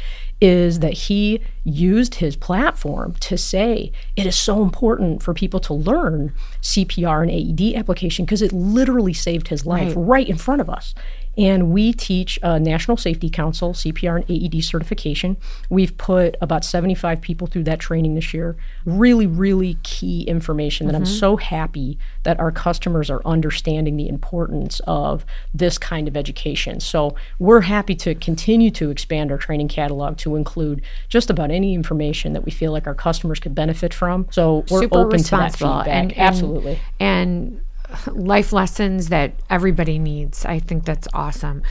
is 0.42 0.80
that 0.80 0.94
he 0.94 1.42
used 1.64 2.16
his 2.16 2.36
platform 2.36 3.14
to 3.20 3.38
say 3.38 3.92
it 4.16 4.26
is 4.26 4.36
so 4.36 4.64
important 4.64 5.22
for 5.22 5.34
people 5.34 5.60
to 5.60 5.74
learn 5.74 6.34
CPR 6.62 7.24
and 7.24 7.32
AED 7.32 7.76
application 7.76 8.26
because 8.26 8.42
it 8.42 8.52
literally 8.54 9.14
saved 9.14 9.50
his 9.50 9.66
life 9.66 9.96
Right. 9.96 9.98
right 9.98 10.30
in 10.30 10.38
front 10.38 10.62
of 10.62 10.70
us. 10.70 10.96
And 11.38 11.72
we 11.72 11.94
teach 11.94 12.40
a 12.42 12.60
National 12.60 12.98
Safety 12.98 13.30
Council 13.30 13.74
CPR 13.74 14.24
and 14.28 14.30
AED 14.30 14.64
certification. 14.64 15.38
We've 15.70 15.98
put 15.98 16.36
about 16.42 16.64
75 16.64 17.22
people 17.22 17.48
through 17.48 17.64
that 17.64 17.80
training 17.80 18.16
this 18.16 18.34
year. 18.34 18.56
Really, 18.86 19.28
really 19.28 19.78
key 19.84 20.24
information 20.24 20.88
that 20.88 20.96
I'm 20.96 21.04
mm-hmm. 21.04 21.14
so 21.14 21.38
happy 21.38 21.98
that 22.24 22.40
our 22.40 22.52
customers 22.52 23.10
are 23.10 23.22
understanding 23.26 23.98
the 23.98 24.08
importance 24.08 24.82
of 24.88 25.26
this 25.54 25.78
kind 25.78 26.08
of 26.08 26.16
education. 26.16 26.80
So 26.80 27.16
we're 27.40 27.62
happy 27.62 27.96
to 27.96 28.16
continue 28.16 28.72
to 28.72 28.90
expand 28.90 29.32
our 29.32 29.38
training 29.38 29.68
catalog 29.68 30.18
to 30.18 30.36
include 30.36 30.82
just 31.10 31.30
about 31.30 31.52
any 31.52 31.74
information 31.74 32.34
that 32.34 32.46
we 32.46 32.52
feel 32.52 32.72
like 32.72 32.88
our 32.88 32.96
customers 32.96 33.40
could 33.40 33.56
benefit 33.56 33.94
from. 33.94 34.28
So 34.32 34.66
we're 34.70 34.82
Super 34.82 35.00
open 35.00 35.22
to 35.22 35.32
that 35.32 35.56
feedback. 35.56 35.88
and- 35.88 36.12
and- 36.12 36.20
Absolutely. 36.20 36.80
and 37.00 37.60
life 38.08 38.54
lessons 38.54 39.10
that 39.10 39.34
everybody 39.50 40.00
needs. 40.00 40.46
I 40.46 40.60
think 40.60 40.86
that's 40.86 41.08
awesome. 41.14 41.64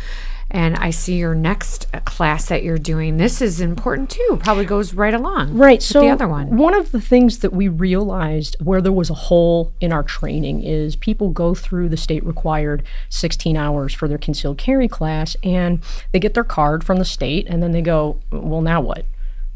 And 0.51 0.77
I 0.77 0.91
see 0.91 1.17
your 1.17 1.35
next 1.35 1.91
class 2.05 2.49
that 2.49 2.63
you're 2.63 2.79
doing. 2.79 3.17
This 3.17 3.43
is 3.43 3.61
important 3.61 4.11
too. 4.11 4.39
Probably 4.43 4.65
goes 4.65 4.95
right 4.95 5.15
along. 5.15 5.57
Right. 5.57 5.79
with 5.79 5.83
So 5.83 6.01
the 6.01 6.11
other 6.11 6.29
one. 6.29 6.57
One 6.57 6.75
of 6.75 6.93
the 6.93 7.01
things 7.01 7.39
that 7.39 7.53
we 7.53 7.67
realized 7.67 8.57
where 8.63 8.81
there 8.81 8.93
was 8.93 9.11
a 9.11 9.15
hole 9.15 9.73
in 9.81 9.93
our 9.93 10.03
training 10.03 10.63
is 10.63 10.97
people 10.97 11.31
go 11.31 11.55
through 11.55 11.89
the 11.89 11.97
state 11.97 12.25
required 12.25 12.85
16 13.09 13.57
hours 13.57 13.95
for 13.95 14.07
their 14.07 14.19
concealed 14.19 14.59
carry 14.59 14.87
class 14.87 15.37
and 15.43 15.83
they 16.13 16.21
get 16.21 16.35
their 16.35 16.45
card 16.45 16.85
from 16.85 16.99
the 16.99 17.05
state 17.05 17.47
and 17.49 17.63
then 17.63 17.73
they 17.73 17.83
go, 17.83 18.21
well, 18.31 18.61
now 18.61 18.81
what? 18.81 19.07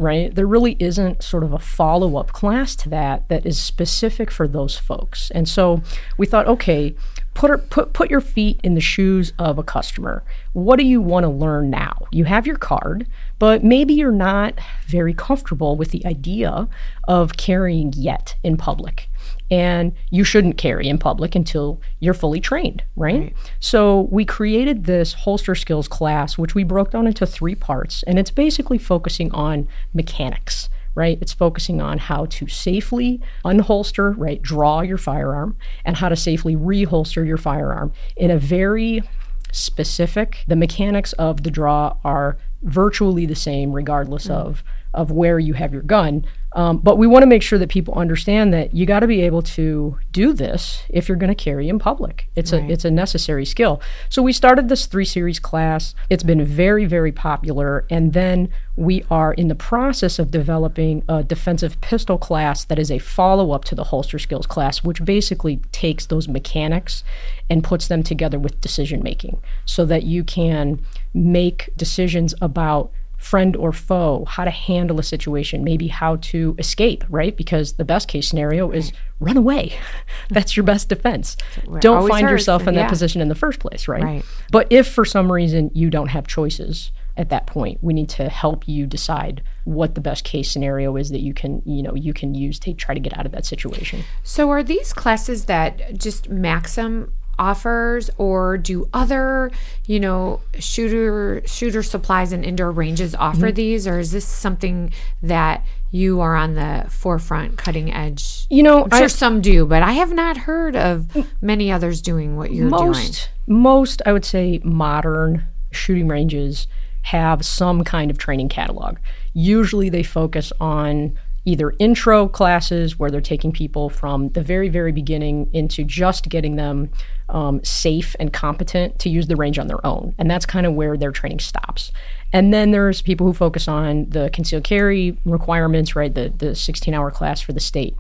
Right? 0.00 0.32
There 0.32 0.46
really 0.46 0.76
isn't 0.78 1.24
sort 1.24 1.42
of 1.42 1.52
a 1.52 1.58
follow 1.58 2.16
up 2.16 2.32
class 2.32 2.76
to 2.76 2.88
that 2.90 3.28
that 3.28 3.44
is 3.44 3.60
specific 3.60 4.30
for 4.30 4.46
those 4.46 4.76
folks. 4.76 5.30
And 5.32 5.48
so 5.48 5.82
we 6.16 6.24
thought, 6.24 6.46
okay, 6.46 6.94
put, 7.34 7.68
put, 7.68 7.92
put 7.92 8.10
your 8.10 8.20
feet 8.20 8.60
in 8.62 8.74
the 8.74 8.80
shoes 8.80 9.32
of 9.38 9.58
a 9.58 9.62
customer. 9.64 10.22
What 10.52 10.78
do 10.78 10.84
you 10.84 11.00
want 11.00 11.24
to 11.24 11.28
learn 11.28 11.70
now? 11.70 12.06
You 12.12 12.24
have 12.24 12.46
your 12.46 12.56
card, 12.56 13.06
but 13.38 13.64
maybe 13.64 13.94
you're 13.94 14.12
not 14.12 14.54
very 14.86 15.14
comfortable 15.14 15.76
with 15.76 15.90
the 15.90 16.06
idea 16.06 16.68
of 17.06 17.36
carrying 17.36 17.92
yet 17.92 18.36
in 18.42 18.56
public. 18.56 19.08
And 19.50 19.92
you 20.10 20.24
shouldn't 20.24 20.58
carry 20.58 20.88
in 20.88 20.98
public 20.98 21.34
until 21.34 21.80
you're 22.00 22.14
fully 22.14 22.40
trained, 22.40 22.82
right? 22.96 23.34
So 23.60 24.08
we 24.10 24.24
created 24.26 24.84
this 24.84 25.14
holster 25.14 25.54
skills 25.54 25.88
class, 25.88 26.36
which 26.36 26.54
we 26.54 26.64
broke 26.64 26.90
down 26.90 27.06
into 27.06 27.26
three 27.26 27.54
parts, 27.54 28.02
and 28.02 28.18
it's 28.18 28.30
basically 28.30 28.78
focusing 28.78 29.32
on 29.32 29.66
mechanics 29.94 30.68
right? 30.94 31.18
It's 31.20 31.32
focusing 31.32 31.80
on 31.80 31.98
how 31.98 32.26
to 32.26 32.48
safely 32.48 33.20
unholster, 33.44 34.14
right, 34.16 34.42
draw 34.42 34.80
your 34.80 34.98
firearm, 34.98 35.56
and 35.84 35.96
how 35.96 36.08
to 36.08 36.16
safely 36.16 36.56
reholster 36.56 37.24
your 37.24 37.36
firearm 37.36 37.92
in 38.16 38.32
a 38.32 38.38
very 38.38 39.04
specific. 39.52 40.44
The 40.48 40.56
mechanics 40.56 41.12
of 41.12 41.44
the 41.44 41.52
draw 41.52 41.96
are 42.04 42.36
virtually 42.62 43.26
the 43.26 43.36
same, 43.36 43.72
regardless 43.72 44.26
mm. 44.26 44.34
of 44.34 44.64
of 44.94 45.10
where 45.12 45.38
you 45.38 45.52
have 45.52 45.72
your 45.72 45.82
gun. 45.82 46.24
Um, 46.54 46.78
but 46.78 46.96
we 46.96 47.06
want 47.06 47.22
to 47.22 47.26
make 47.26 47.42
sure 47.42 47.58
that 47.58 47.68
people 47.68 47.94
understand 47.94 48.54
that 48.54 48.72
you 48.74 48.86
got 48.86 49.00
to 49.00 49.06
be 49.06 49.20
able 49.22 49.42
to 49.42 49.98
do 50.12 50.32
this 50.32 50.82
if 50.88 51.06
you're 51.06 51.18
going 51.18 51.28
to 51.28 51.34
carry 51.34 51.68
in 51.68 51.78
public. 51.78 52.28
It's 52.36 52.52
a 52.52 52.64
it's 52.70 52.86
a 52.86 52.90
necessary 52.90 53.44
skill. 53.44 53.82
So 54.08 54.22
we 54.22 54.32
started 54.32 54.68
this 54.68 54.86
three 54.86 55.04
series 55.04 55.38
class. 55.38 55.94
It's 56.08 56.22
been 56.22 56.44
very 56.44 56.86
very 56.86 57.12
popular, 57.12 57.84
and 57.90 58.14
then 58.14 58.48
we 58.76 59.04
are 59.10 59.34
in 59.34 59.48
the 59.48 59.54
process 59.54 60.18
of 60.18 60.30
developing 60.30 61.02
a 61.08 61.22
defensive 61.22 61.80
pistol 61.80 62.16
class 62.16 62.64
that 62.64 62.78
is 62.78 62.90
a 62.90 62.98
follow 62.98 63.52
up 63.52 63.64
to 63.66 63.74
the 63.74 63.84
holster 63.84 64.18
skills 64.18 64.46
class, 64.46 64.82
which 64.82 65.04
basically 65.04 65.56
takes 65.72 66.06
those 66.06 66.28
mechanics 66.28 67.04
and 67.50 67.62
puts 67.64 67.88
them 67.88 68.02
together 68.02 68.38
with 68.38 68.60
decision 68.60 69.02
making, 69.02 69.40
so 69.66 69.84
that 69.84 70.04
you 70.04 70.24
can 70.24 70.80
make 71.12 71.70
decisions 71.76 72.34
about 72.40 72.90
friend 73.18 73.56
or 73.56 73.72
foe, 73.72 74.24
how 74.26 74.44
to 74.44 74.50
handle 74.50 74.98
a 74.98 75.02
situation, 75.02 75.64
maybe 75.64 75.88
how 75.88 76.16
to 76.16 76.54
escape, 76.58 77.04
right? 77.10 77.36
Because 77.36 77.74
the 77.74 77.84
best 77.84 78.08
case 78.08 78.28
scenario 78.28 78.70
is 78.70 78.92
run 79.20 79.36
away. 79.36 79.76
That's 80.30 80.56
your 80.56 80.64
best 80.64 80.88
defense. 80.88 81.36
Don't 81.80 82.08
find 82.08 82.30
yourself 82.30 82.66
in 82.66 82.74
yeah. 82.74 82.82
that 82.82 82.88
position 82.88 83.20
in 83.20 83.28
the 83.28 83.34
first 83.34 83.58
place, 83.58 83.88
right? 83.88 84.02
Right. 84.02 84.24
But 84.50 84.68
if 84.70 84.88
for 84.88 85.04
some 85.04 85.30
reason 85.30 85.70
you 85.74 85.90
don't 85.90 86.08
have 86.08 86.28
choices 86.28 86.92
at 87.16 87.30
that 87.30 87.48
point, 87.48 87.78
we 87.82 87.92
need 87.92 88.08
to 88.10 88.28
help 88.28 88.68
you 88.68 88.86
decide 88.86 89.42
what 89.64 89.96
the 89.96 90.00
best 90.00 90.22
case 90.22 90.50
scenario 90.50 90.94
is 90.96 91.10
that 91.10 91.20
you 91.20 91.34
can, 91.34 91.60
you 91.66 91.82
know, 91.82 91.94
you 91.96 92.14
can 92.14 92.34
use 92.34 92.60
to 92.60 92.72
try 92.72 92.94
to 92.94 93.00
get 93.00 93.18
out 93.18 93.26
of 93.26 93.32
that 93.32 93.44
situation. 93.44 94.04
So 94.22 94.50
are 94.50 94.62
these 94.62 94.92
classes 94.92 95.46
that 95.46 95.98
just 95.98 96.28
Maxon 96.30 97.10
offers 97.38 98.10
or 98.18 98.58
do 98.58 98.88
other, 98.92 99.50
you 99.86 100.00
know, 100.00 100.40
shooter 100.58 101.42
shooter 101.46 101.82
supplies 101.82 102.32
and 102.32 102.44
indoor 102.44 102.70
ranges 102.70 103.14
offer 103.14 103.46
Mm-hmm. 103.48 103.54
these 103.54 103.86
or 103.86 103.98
is 103.98 104.10
this 104.12 104.26
something 104.26 104.92
that 105.22 105.64
you 105.90 106.20
are 106.20 106.34
on 106.36 106.54
the 106.54 106.86
forefront 106.90 107.56
cutting 107.56 107.92
edge? 107.92 108.46
You 108.50 108.62
know, 108.62 108.84
I'm 108.84 108.90
sure 108.90 109.04
I- 109.04 109.06
some 109.06 109.40
do, 109.40 109.64
but 109.66 109.82
I 109.82 109.92
have 109.92 110.12
not 110.12 110.36
heard 110.36 110.76
of 110.76 111.06
many 111.40 111.70
others 111.72 112.02
doing 112.02 112.36
what 112.36 112.52
you're 112.52 112.68
doing. 112.68 112.82
most 112.92 113.30
most 113.46 114.02
I 114.04 114.12
would 114.12 114.24
say 114.24 114.60
modern 114.64 115.44
shooting 115.70 116.08
ranges 116.08 116.66
have 117.02 117.44
some 117.44 117.84
kind 117.84 118.10
of 118.10 118.18
training 118.18 118.48
catalog. 118.50 118.98
Usually 119.32 119.88
they 119.88 120.02
focus 120.02 120.52
on 120.60 121.18
either 121.48 121.72
intro 121.78 122.28
classes 122.28 122.98
where 122.98 123.10
they're 123.10 123.20
taking 123.20 123.50
people 123.50 123.88
from 123.88 124.28
the 124.30 124.42
very 124.42 124.68
very 124.68 124.92
beginning 124.92 125.48
into 125.54 125.82
just 125.82 126.28
getting 126.28 126.56
them 126.56 126.90
um, 127.30 127.62
safe 127.64 128.14
and 128.20 128.32
competent 128.32 128.98
to 128.98 129.08
use 129.08 129.26
the 129.26 129.36
range 129.36 129.58
on 129.58 129.66
their 129.66 129.84
own. 129.84 130.14
And 130.18 130.30
that's 130.30 130.46
kind 130.46 130.66
of 130.66 130.74
where 130.74 130.96
their 130.96 131.10
training 131.10 131.40
stops. 131.40 131.92
And 132.32 132.52
then 132.52 132.70
there's 132.70 133.02
people 133.02 133.26
who 133.26 133.32
focus 133.32 133.68
on 133.68 134.08
the 134.10 134.30
concealed 134.32 134.64
carry 134.64 135.18
requirements 135.24 135.96
right? 135.96 136.14
The, 136.14 136.32
the 136.36 136.54
16 136.54 136.92
hour 136.92 137.10
class 137.10 137.40
for 137.40 137.52
the 137.52 137.60
state 137.60 137.96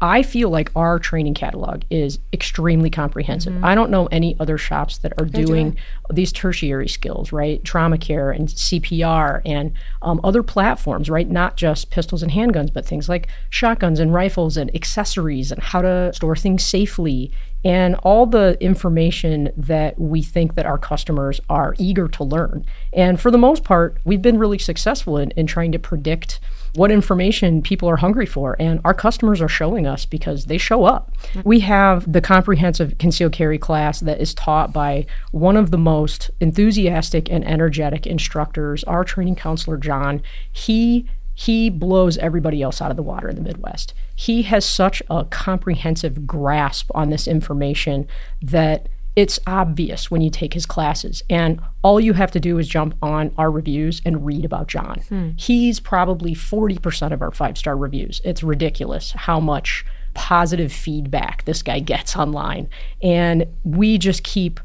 I 0.00 0.22
feel 0.22 0.50
like 0.50 0.70
our 0.76 0.98
training 0.98 1.34
catalog 1.34 1.82
is 1.88 2.18
extremely 2.32 2.90
comprehensive. 2.90 3.54
I 3.64 3.74
don't 3.74 3.90
know 3.90 4.06
any 4.06 4.36
other 4.38 4.58
shops 4.58 4.98
that 4.98 5.12
are 5.18 5.24
doing 5.24 5.76
these 6.10 6.32
tertiary 6.32 6.88
skills, 6.88 7.32
right? 7.32 7.62
Trauma 7.64 7.96
care 7.96 8.30
and 8.30 8.48
CPR 8.48 9.40
and 9.46 9.72
um, 10.02 10.20
other 10.22 10.42
platforms, 10.42 11.08
right? 11.08 11.30
Not 11.30 11.56
just 11.56 11.90
pistols 11.90 12.22
and 12.22 12.32
handguns, 12.32 12.72
but 12.72 12.84
things 12.84 13.08
like 13.08 13.28
shotguns 13.50 13.98
and 14.00 14.12
rifles 14.12 14.56
and 14.56 14.74
accessories 14.74 15.50
and 15.50 15.62
how 15.62 15.80
to 15.80 16.12
store 16.12 16.36
things 16.36 16.64
safely 16.64 17.30
and 17.64 17.94
all 17.96 18.26
the 18.26 18.58
information 18.60 19.50
that 19.56 19.98
we 19.98 20.22
think 20.22 20.54
that 20.54 20.66
our 20.66 20.78
customers 20.78 21.40
are 21.48 21.74
eager 21.78 22.08
to 22.08 22.22
learn. 22.22 22.64
And 22.92 23.20
for 23.20 23.30
the 23.30 23.38
most 23.38 23.64
part, 23.64 23.98
we've 24.04 24.22
been 24.22 24.38
really 24.38 24.58
successful 24.58 25.16
in, 25.16 25.30
in 25.32 25.46
trying 25.46 25.72
to 25.72 25.78
predict 25.78 26.40
what 26.74 26.90
information 26.90 27.62
people 27.62 27.88
are 27.88 27.96
hungry 27.96 28.26
for. 28.26 28.56
And 28.58 28.80
our 28.84 28.94
customers 28.94 29.40
are 29.40 29.48
showing 29.48 29.86
us 29.86 30.04
because 30.04 30.46
they 30.46 30.58
show 30.58 30.84
up. 30.84 31.12
We 31.44 31.60
have 31.60 32.10
the 32.12 32.20
comprehensive 32.20 32.98
concealed 32.98 33.32
carry 33.32 33.58
class 33.58 34.00
that 34.00 34.20
is 34.20 34.34
taught 34.34 34.72
by 34.72 35.06
one 35.30 35.56
of 35.56 35.70
the 35.70 35.78
most 35.78 36.30
enthusiastic 36.40 37.30
and 37.30 37.46
energetic 37.46 38.06
instructors, 38.06 38.84
our 38.84 39.04
training 39.04 39.36
counselor, 39.36 39.76
John. 39.76 40.20
He 40.52 41.08
he 41.34 41.68
blows 41.70 42.16
everybody 42.18 42.62
else 42.62 42.80
out 42.80 42.90
of 42.90 42.96
the 42.96 43.02
water 43.02 43.28
in 43.28 43.36
the 43.36 43.42
Midwest. 43.42 43.92
He 44.14 44.42
has 44.42 44.64
such 44.64 45.02
a 45.10 45.24
comprehensive 45.24 46.26
grasp 46.26 46.90
on 46.94 47.10
this 47.10 47.26
information 47.26 48.06
that 48.40 48.88
it's 49.16 49.38
obvious 49.46 50.10
when 50.10 50.22
you 50.22 50.30
take 50.30 50.54
his 50.54 50.66
classes. 50.66 51.22
And 51.30 51.60
all 51.82 52.00
you 52.00 52.14
have 52.14 52.32
to 52.32 52.40
do 52.40 52.58
is 52.58 52.66
jump 52.66 52.96
on 53.00 53.32
our 53.38 53.50
reviews 53.50 54.02
and 54.04 54.26
read 54.26 54.44
about 54.44 54.66
John. 54.66 55.00
Hmm. 55.08 55.30
He's 55.36 55.78
probably 55.78 56.34
40% 56.34 57.12
of 57.12 57.22
our 57.22 57.30
five 57.30 57.56
star 57.56 57.76
reviews. 57.76 58.20
It's 58.24 58.42
ridiculous 58.42 59.12
how 59.12 59.38
much 59.38 59.84
positive 60.14 60.72
feedback 60.72 61.44
this 61.44 61.62
guy 61.62 61.80
gets 61.80 62.16
online. 62.16 62.68
And 63.02 63.46
we 63.62 63.98
just 63.98 64.24
keep 64.24 64.60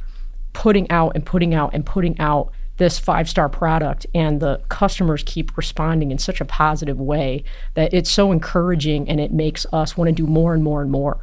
putting 0.53 0.89
out 0.89 1.11
and 1.15 1.25
putting 1.25 1.53
out 1.53 1.73
and 1.73 1.85
putting 1.85 2.19
out 2.19 2.51
this 2.79 2.97
five 2.97 3.29
star 3.29 3.47
product 3.47 4.07
and 4.15 4.39
the 4.39 4.59
customers 4.69 5.21
keep 5.25 5.55
responding 5.55 6.11
in 6.11 6.17
such 6.17 6.41
a 6.41 6.45
positive 6.45 6.99
way 6.99 7.43
that 7.75 7.93
it's 7.93 8.09
so 8.09 8.31
encouraging 8.31 9.07
and 9.07 9.19
it 9.19 9.31
makes 9.31 9.65
us 9.71 9.95
want 9.95 10.07
to 10.07 10.13
do 10.13 10.25
more 10.25 10.53
and 10.53 10.63
more 10.63 10.81
and 10.81 10.89
more. 10.89 11.19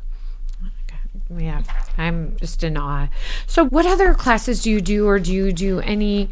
Yeah, 1.37 1.63
I'm 1.99 2.37
just 2.37 2.63
in 2.63 2.77
awe. 2.77 3.09
So, 3.47 3.67
what 3.67 3.85
other 3.85 4.15
classes 4.15 4.63
do 4.63 4.71
you 4.71 4.81
do, 4.81 5.09
or 5.09 5.19
do 5.19 5.33
you 5.33 5.51
do 5.51 5.81
any 5.81 6.29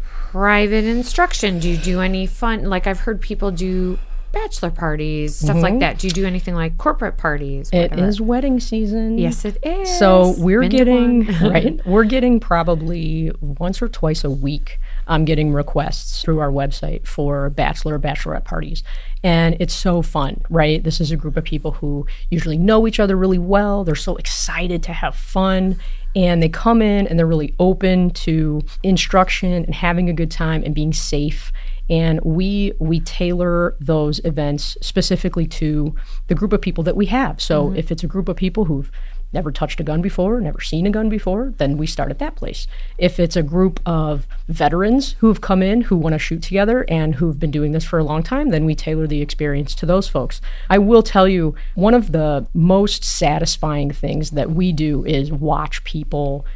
private 0.00 0.84
instruction? 0.84 1.58
Do 1.58 1.68
you 1.68 1.76
do 1.76 2.00
any 2.00 2.26
fun? 2.26 2.64
Like, 2.64 2.86
I've 2.86 3.00
heard 3.00 3.20
people 3.20 3.50
do 3.50 3.98
bachelor 4.32 4.70
parties, 4.70 5.36
stuff 5.36 5.56
like 5.56 5.72
mm-hmm. 5.72 5.80
that. 5.80 5.98
Do 5.98 6.06
you 6.06 6.12
do 6.12 6.26
anything 6.26 6.54
like 6.54 6.78
corporate 6.78 7.16
parties? 7.16 7.70
It 7.72 7.90
whatever? 7.90 8.08
is 8.08 8.20
wedding 8.20 8.60
season. 8.60 9.18
Yes, 9.18 9.44
it 9.44 9.58
is. 9.62 9.98
So 9.98 10.34
we're 10.38 10.60
Been 10.60 10.70
getting 10.70 11.26
right. 11.42 11.80
We're 11.86 12.04
getting 12.04 12.40
probably 12.40 13.32
once 13.40 13.80
or 13.80 13.88
twice 13.88 14.24
a 14.24 14.30
week. 14.30 14.78
I'm 15.06 15.24
getting 15.24 15.52
requests 15.52 16.22
through 16.22 16.40
our 16.40 16.50
website 16.50 17.06
for 17.06 17.50
bachelor 17.50 17.94
or 17.94 17.98
bachelorette 17.98 18.44
parties, 18.44 18.82
and 19.22 19.56
it's 19.60 19.74
so 19.74 20.02
fun, 20.02 20.42
right? 20.50 20.82
This 20.82 21.00
is 21.00 21.10
a 21.10 21.16
group 21.16 21.36
of 21.36 21.44
people 21.44 21.72
who 21.72 22.06
usually 22.30 22.58
know 22.58 22.86
each 22.86 23.00
other 23.00 23.16
really 23.16 23.38
well. 23.38 23.84
They're 23.84 23.94
so 23.94 24.16
excited 24.16 24.82
to 24.84 24.92
have 24.92 25.16
fun, 25.16 25.78
and 26.14 26.42
they 26.42 26.48
come 26.48 26.82
in 26.82 27.06
and 27.06 27.18
they're 27.18 27.26
really 27.26 27.54
open 27.58 28.10
to 28.10 28.60
instruction 28.82 29.52
and 29.52 29.74
having 29.74 30.08
a 30.08 30.12
good 30.12 30.30
time 30.30 30.62
and 30.64 30.74
being 30.74 30.92
safe 30.92 31.52
and 31.90 32.20
we 32.22 32.72
we 32.78 33.00
tailor 33.00 33.76
those 33.80 34.20
events 34.24 34.76
specifically 34.80 35.46
to 35.46 35.94
the 36.26 36.34
group 36.34 36.52
of 36.52 36.60
people 36.60 36.84
that 36.84 36.96
we 36.96 37.06
have. 37.06 37.40
So 37.40 37.66
mm-hmm. 37.66 37.76
if 37.76 37.90
it's 37.90 38.04
a 38.04 38.08
group 38.08 38.28
of 38.28 38.36
people 38.36 38.66
who've 38.66 38.90
never 39.32 39.52
touched 39.52 39.78
a 39.78 39.82
gun 39.82 40.00
before 40.00 40.40
never 40.40 40.60
seen 40.60 40.86
a 40.86 40.90
gun 40.90 41.10
before 41.10 41.52
then 41.58 41.76
we 41.76 41.86
start 41.86 42.10
at 42.10 42.18
that 42.18 42.34
place. 42.34 42.66
If 42.96 43.20
it's 43.20 43.36
a 43.36 43.42
group 43.42 43.78
of 43.84 44.26
veterans 44.48 45.16
who've 45.18 45.40
come 45.40 45.62
in 45.62 45.82
who 45.82 45.96
want 45.96 46.14
to 46.14 46.18
shoot 46.18 46.42
together 46.42 46.86
and 46.88 47.14
who've 47.14 47.38
been 47.38 47.50
doing 47.50 47.72
this 47.72 47.84
for 47.84 47.98
a 47.98 48.04
long 48.04 48.22
time 48.22 48.48
then 48.48 48.64
we 48.64 48.74
tailor 48.74 49.06
the 49.06 49.20
experience 49.20 49.74
to 49.76 49.86
those 49.86 50.08
folks. 50.08 50.40
I 50.70 50.78
will 50.78 51.02
tell 51.02 51.28
you 51.28 51.54
one 51.74 51.94
of 51.94 52.12
the 52.12 52.46
most 52.54 53.04
satisfying 53.04 53.90
things 53.90 54.30
that 54.30 54.50
we 54.50 54.72
do 54.72 55.04
is 55.04 55.30
watch 55.30 55.84
people 55.84 56.46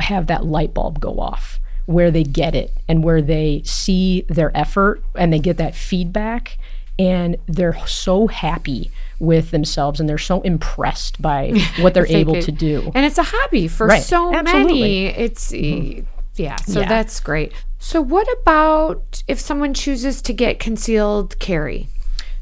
have 0.00 0.26
that 0.26 0.44
light 0.44 0.74
bulb 0.74 1.00
go 1.00 1.18
off 1.18 1.60
where 1.88 2.10
they 2.10 2.22
get 2.22 2.54
it 2.54 2.70
and 2.86 3.02
where 3.02 3.22
they 3.22 3.62
see 3.64 4.20
their 4.28 4.54
effort 4.54 5.02
and 5.14 5.32
they 5.32 5.38
get 5.38 5.56
that 5.56 5.74
feedback 5.74 6.58
and 6.98 7.36
they're 7.46 7.78
so 7.86 8.26
happy 8.26 8.90
with 9.18 9.52
themselves 9.52 9.98
and 9.98 10.06
they're 10.06 10.18
so 10.18 10.42
impressed 10.42 11.20
by 11.22 11.50
what 11.80 11.94
they're 11.94 12.06
able 12.06 12.34
could- 12.34 12.42
to 12.44 12.52
do. 12.52 12.92
And 12.94 13.06
it's 13.06 13.16
a 13.16 13.22
hobby 13.24 13.68
for 13.68 13.86
Right. 13.86 14.02
so 14.02 14.34
Absolutely. 14.34 14.72
many. 14.74 15.06
It's 15.06 15.50
mm-hmm. 15.50 16.04
yeah, 16.36 16.56
so 16.56 16.80
Yeah. 16.80 16.88
that's 16.88 17.20
great. 17.20 17.52
So 17.78 18.02
what 18.02 18.28
about 18.42 19.22
if 19.26 19.40
someone 19.40 19.72
chooses 19.72 20.20
to 20.22 20.34
get 20.34 20.58
concealed 20.58 21.38
carry? 21.38 21.88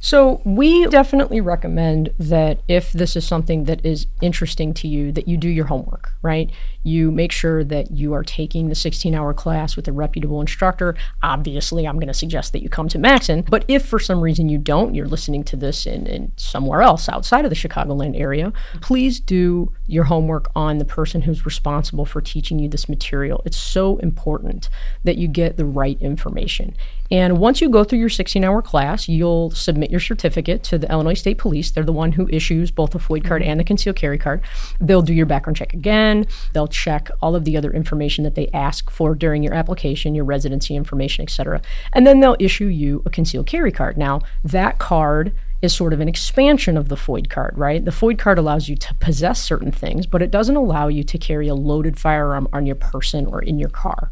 So 0.00 0.40
we 0.44 0.86
definitely 0.86 1.40
recommend 1.40 2.14
that 2.18 2.60
if 2.68 2.92
this 2.92 3.16
is 3.16 3.26
something 3.26 3.64
that 3.64 3.84
is 3.84 4.06
interesting 4.20 4.74
to 4.74 4.88
you, 4.88 5.12
that 5.12 5.28
you 5.28 5.36
do 5.36 5.48
your 5.48 5.66
homework, 5.66 6.12
right? 6.22 6.50
You 6.82 7.10
make 7.10 7.32
sure 7.32 7.64
that 7.64 7.90
you 7.90 8.12
are 8.12 8.22
taking 8.22 8.68
the 8.68 8.74
16-hour 8.74 9.34
class 9.34 9.76
with 9.76 9.88
a 9.88 9.92
reputable 9.92 10.40
instructor. 10.40 10.96
Obviously, 11.22 11.86
I'm 11.86 11.96
going 11.96 12.06
to 12.08 12.14
suggest 12.14 12.52
that 12.52 12.62
you 12.62 12.68
come 12.68 12.88
to 12.88 12.98
Maxon. 12.98 13.42
But 13.48 13.64
if 13.68 13.86
for 13.86 13.98
some 13.98 14.20
reason 14.20 14.48
you 14.48 14.58
don't, 14.58 14.94
you're 14.94 15.08
listening 15.08 15.44
to 15.44 15.56
this 15.56 15.86
in, 15.86 16.06
in 16.06 16.32
somewhere 16.36 16.82
else 16.82 17.08
outside 17.08 17.44
of 17.44 17.50
the 17.50 17.56
Chicagoland 17.56 18.18
area, 18.18 18.52
please 18.80 19.18
do 19.20 19.72
your 19.86 20.04
homework 20.04 20.50
on 20.54 20.78
the 20.78 20.84
person 20.84 21.22
who's 21.22 21.46
responsible 21.46 22.04
for 22.04 22.20
teaching 22.20 22.58
you 22.58 22.68
this 22.68 22.88
material. 22.88 23.42
It's 23.44 23.56
so 23.56 23.96
important 23.98 24.68
that 25.04 25.16
you 25.16 25.28
get 25.28 25.56
the 25.56 25.64
right 25.64 26.00
information. 26.00 26.76
And 27.10 27.38
once 27.38 27.60
you 27.60 27.68
go 27.68 27.84
through 27.84 28.00
your 28.00 28.08
16 28.08 28.42
hour 28.42 28.60
class, 28.62 29.08
you'll 29.08 29.50
submit 29.52 29.90
your 29.90 30.00
certificate 30.00 30.64
to 30.64 30.78
the 30.78 30.90
Illinois 30.90 31.14
State 31.14 31.38
Police. 31.38 31.70
They're 31.70 31.84
the 31.84 31.92
one 31.92 32.12
who 32.12 32.28
issues 32.28 32.70
both 32.70 32.90
the 32.90 32.98
FOID 32.98 33.24
card 33.24 33.42
and 33.42 33.60
the 33.60 33.64
concealed 33.64 33.96
carry 33.96 34.18
card. 34.18 34.42
They'll 34.80 35.02
do 35.02 35.14
your 35.14 35.26
background 35.26 35.56
check 35.56 35.72
again. 35.72 36.26
They'll 36.52 36.66
check 36.66 37.10
all 37.22 37.36
of 37.36 37.44
the 37.44 37.56
other 37.56 37.72
information 37.72 38.24
that 38.24 38.34
they 38.34 38.48
ask 38.52 38.90
for 38.90 39.14
during 39.14 39.42
your 39.42 39.54
application, 39.54 40.14
your 40.14 40.24
residency 40.24 40.74
information, 40.74 41.22
etc. 41.22 41.62
And 41.92 42.06
then 42.06 42.20
they'll 42.20 42.36
issue 42.40 42.66
you 42.66 43.02
a 43.06 43.10
concealed 43.10 43.46
carry 43.46 43.70
card. 43.70 43.96
Now, 43.96 44.20
that 44.42 44.78
card 44.78 45.32
is 45.62 45.74
sort 45.74 45.92
of 45.92 46.00
an 46.00 46.08
expansion 46.08 46.76
of 46.76 46.88
the 46.88 46.96
FOID 46.96 47.30
card, 47.30 47.56
right? 47.56 47.84
The 47.84 47.90
FOID 47.90 48.18
card 48.18 48.38
allows 48.38 48.68
you 48.68 48.76
to 48.76 48.94
possess 48.94 49.42
certain 49.42 49.72
things, 49.72 50.06
but 50.06 50.22
it 50.22 50.30
doesn't 50.30 50.56
allow 50.56 50.88
you 50.88 51.02
to 51.04 51.18
carry 51.18 51.48
a 51.48 51.54
loaded 51.54 51.98
firearm 51.98 52.48
on 52.52 52.66
your 52.66 52.76
person 52.76 53.26
or 53.26 53.42
in 53.42 53.58
your 53.58 53.70
car. 53.70 54.10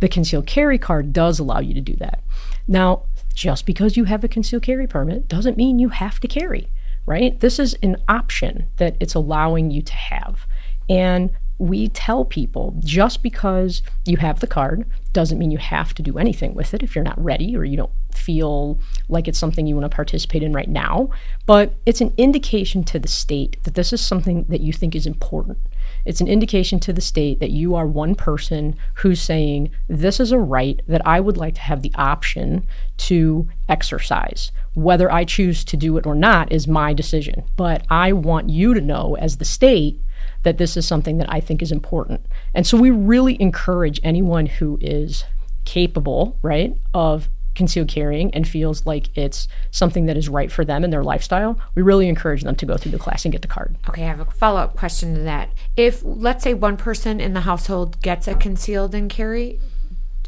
The 0.00 0.08
concealed 0.08 0.46
carry 0.46 0.78
card 0.78 1.12
does 1.12 1.38
allow 1.38 1.60
you 1.60 1.74
to 1.74 1.80
do 1.80 1.96
that. 1.96 2.22
Now, 2.68 3.04
just 3.34 3.64
because 3.66 3.96
you 3.96 4.04
have 4.04 4.22
a 4.22 4.28
concealed 4.28 4.62
carry 4.62 4.86
permit 4.86 5.28
doesn't 5.28 5.56
mean 5.56 5.78
you 5.78 5.88
have 5.88 6.20
to 6.20 6.28
carry, 6.28 6.68
right? 7.06 7.38
This 7.40 7.58
is 7.58 7.74
an 7.82 7.96
option 8.08 8.66
that 8.76 8.96
it's 9.00 9.14
allowing 9.14 9.70
you 9.70 9.82
to 9.82 9.94
have. 9.94 10.46
And 10.88 11.30
we 11.62 11.88
tell 11.90 12.24
people 12.24 12.74
just 12.80 13.22
because 13.22 13.82
you 14.04 14.16
have 14.16 14.40
the 14.40 14.48
card 14.48 14.84
doesn't 15.12 15.38
mean 15.38 15.52
you 15.52 15.58
have 15.58 15.94
to 15.94 16.02
do 16.02 16.18
anything 16.18 16.54
with 16.54 16.74
it 16.74 16.82
if 16.82 16.96
you're 16.96 17.04
not 17.04 17.22
ready 17.22 17.56
or 17.56 17.62
you 17.62 17.76
don't 17.76 17.92
feel 18.12 18.80
like 19.08 19.28
it's 19.28 19.38
something 19.38 19.64
you 19.64 19.76
want 19.76 19.88
to 19.88 19.94
participate 19.94 20.42
in 20.42 20.52
right 20.52 20.68
now. 20.68 21.08
But 21.46 21.72
it's 21.86 22.00
an 22.00 22.14
indication 22.16 22.82
to 22.84 22.98
the 22.98 23.06
state 23.06 23.62
that 23.62 23.74
this 23.74 23.92
is 23.92 24.00
something 24.00 24.44
that 24.48 24.60
you 24.60 24.72
think 24.72 24.96
is 24.96 25.06
important. 25.06 25.56
It's 26.04 26.20
an 26.20 26.26
indication 26.26 26.80
to 26.80 26.92
the 26.92 27.00
state 27.00 27.38
that 27.38 27.52
you 27.52 27.76
are 27.76 27.86
one 27.86 28.16
person 28.16 28.74
who's 28.94 29.22
saying, 29.22 29.70
This 29.86 30.18
is 30.18 30.32
a 30.32 30.38
right 30.38 30.82
that 30.88 31.06
I 31.06 31.20
would 31.20 31.36
like 31.36 31.54
to 31.54 31.60
have 31.60 31.82
the 31.82 31.92
option 31.94 32.66
to 32.96 33.48
exercise. 33.68 34.50
Whether 34.74 35.12
I 35.12 35.22
choose 35.22 35.62
to 35.66 35.76
do 35.76 35.96
it 35.96 36.06
or 36.06 36.16
not 36.16 36.50
is 36.50 36.66
my 36.66 36.92
decision. 36.92 37.44
But 37.56 37.86
I 37.88 38.12
want 38.12 38.50
you 38.50 38.74
to 38.74 38.80
know, 38.80 39.16
as 39.16 39.36
the 39.36 39.44
state, 39.44 40.00
that 40.42 40.58
this 40.58 40.76
is 40.76 40.86
something 40.86 41.18
that 41.18 41.32
I 41.32 41.40
think 41.40 41.62
is 41.62 41.72
important. 41.72 42.24
And 42.54 42.66
so 42.66 42.76
we 42.76 42.90
really 42.90 43.40
encourage 43.40 44.00
anyone 44.02 44.46
who 44.46 44.78
is 44.80 45.24
capable, 45.64 46.38
right, 46.42 46.76
of 46.94 47.28
concealed 47.54 47.88
carrying 47.88 48.34
and 48.34 48.48
feels 48.48 48.86
like 48.86 49.16
it's 49.16 49.46
something 49.70 50.06
that 50.06 50.16
is 50.16 50.28
right 50.28 50.50
for 50.50 50.64
them 50.64 50.84
and 50.84 50.92
their 50.92 51.04
lifestyle, 51.04 51.58
we 51.74 51.82
really 51.82 52.08
encourage 52.08 52.42
them 52.42 52.56
to 52.56 52.66
go 52.66 52.76
through 52.76 52.92
the 52.92 52.98
class 52.98 53.24
and 53.24 53.32
get 53.32 53.42
the 53.42 53.48
card. 53.48 53.76
Okay, 53.88 54.04
I 54.04 54.06
have 54.06 54.20
a 54.20 54.24
follow 54.24 54.60
up 54.60 54.76
question 54.76 55.14
to 55.14 55.20
that. 55.22 55.50
If, 55.76 56.02
let's 56.02 56.42
say, 56.42 56.54
one 56.54 56.76
person 56.76 57.20
in 57.20 57.34
the 57.34 57.42
household 57.42 58.00
gets 58.00 58.26
a 58.26 58.34
concealed 58.34 58.94
and 58.94 59.10
carry, 59.10 59.60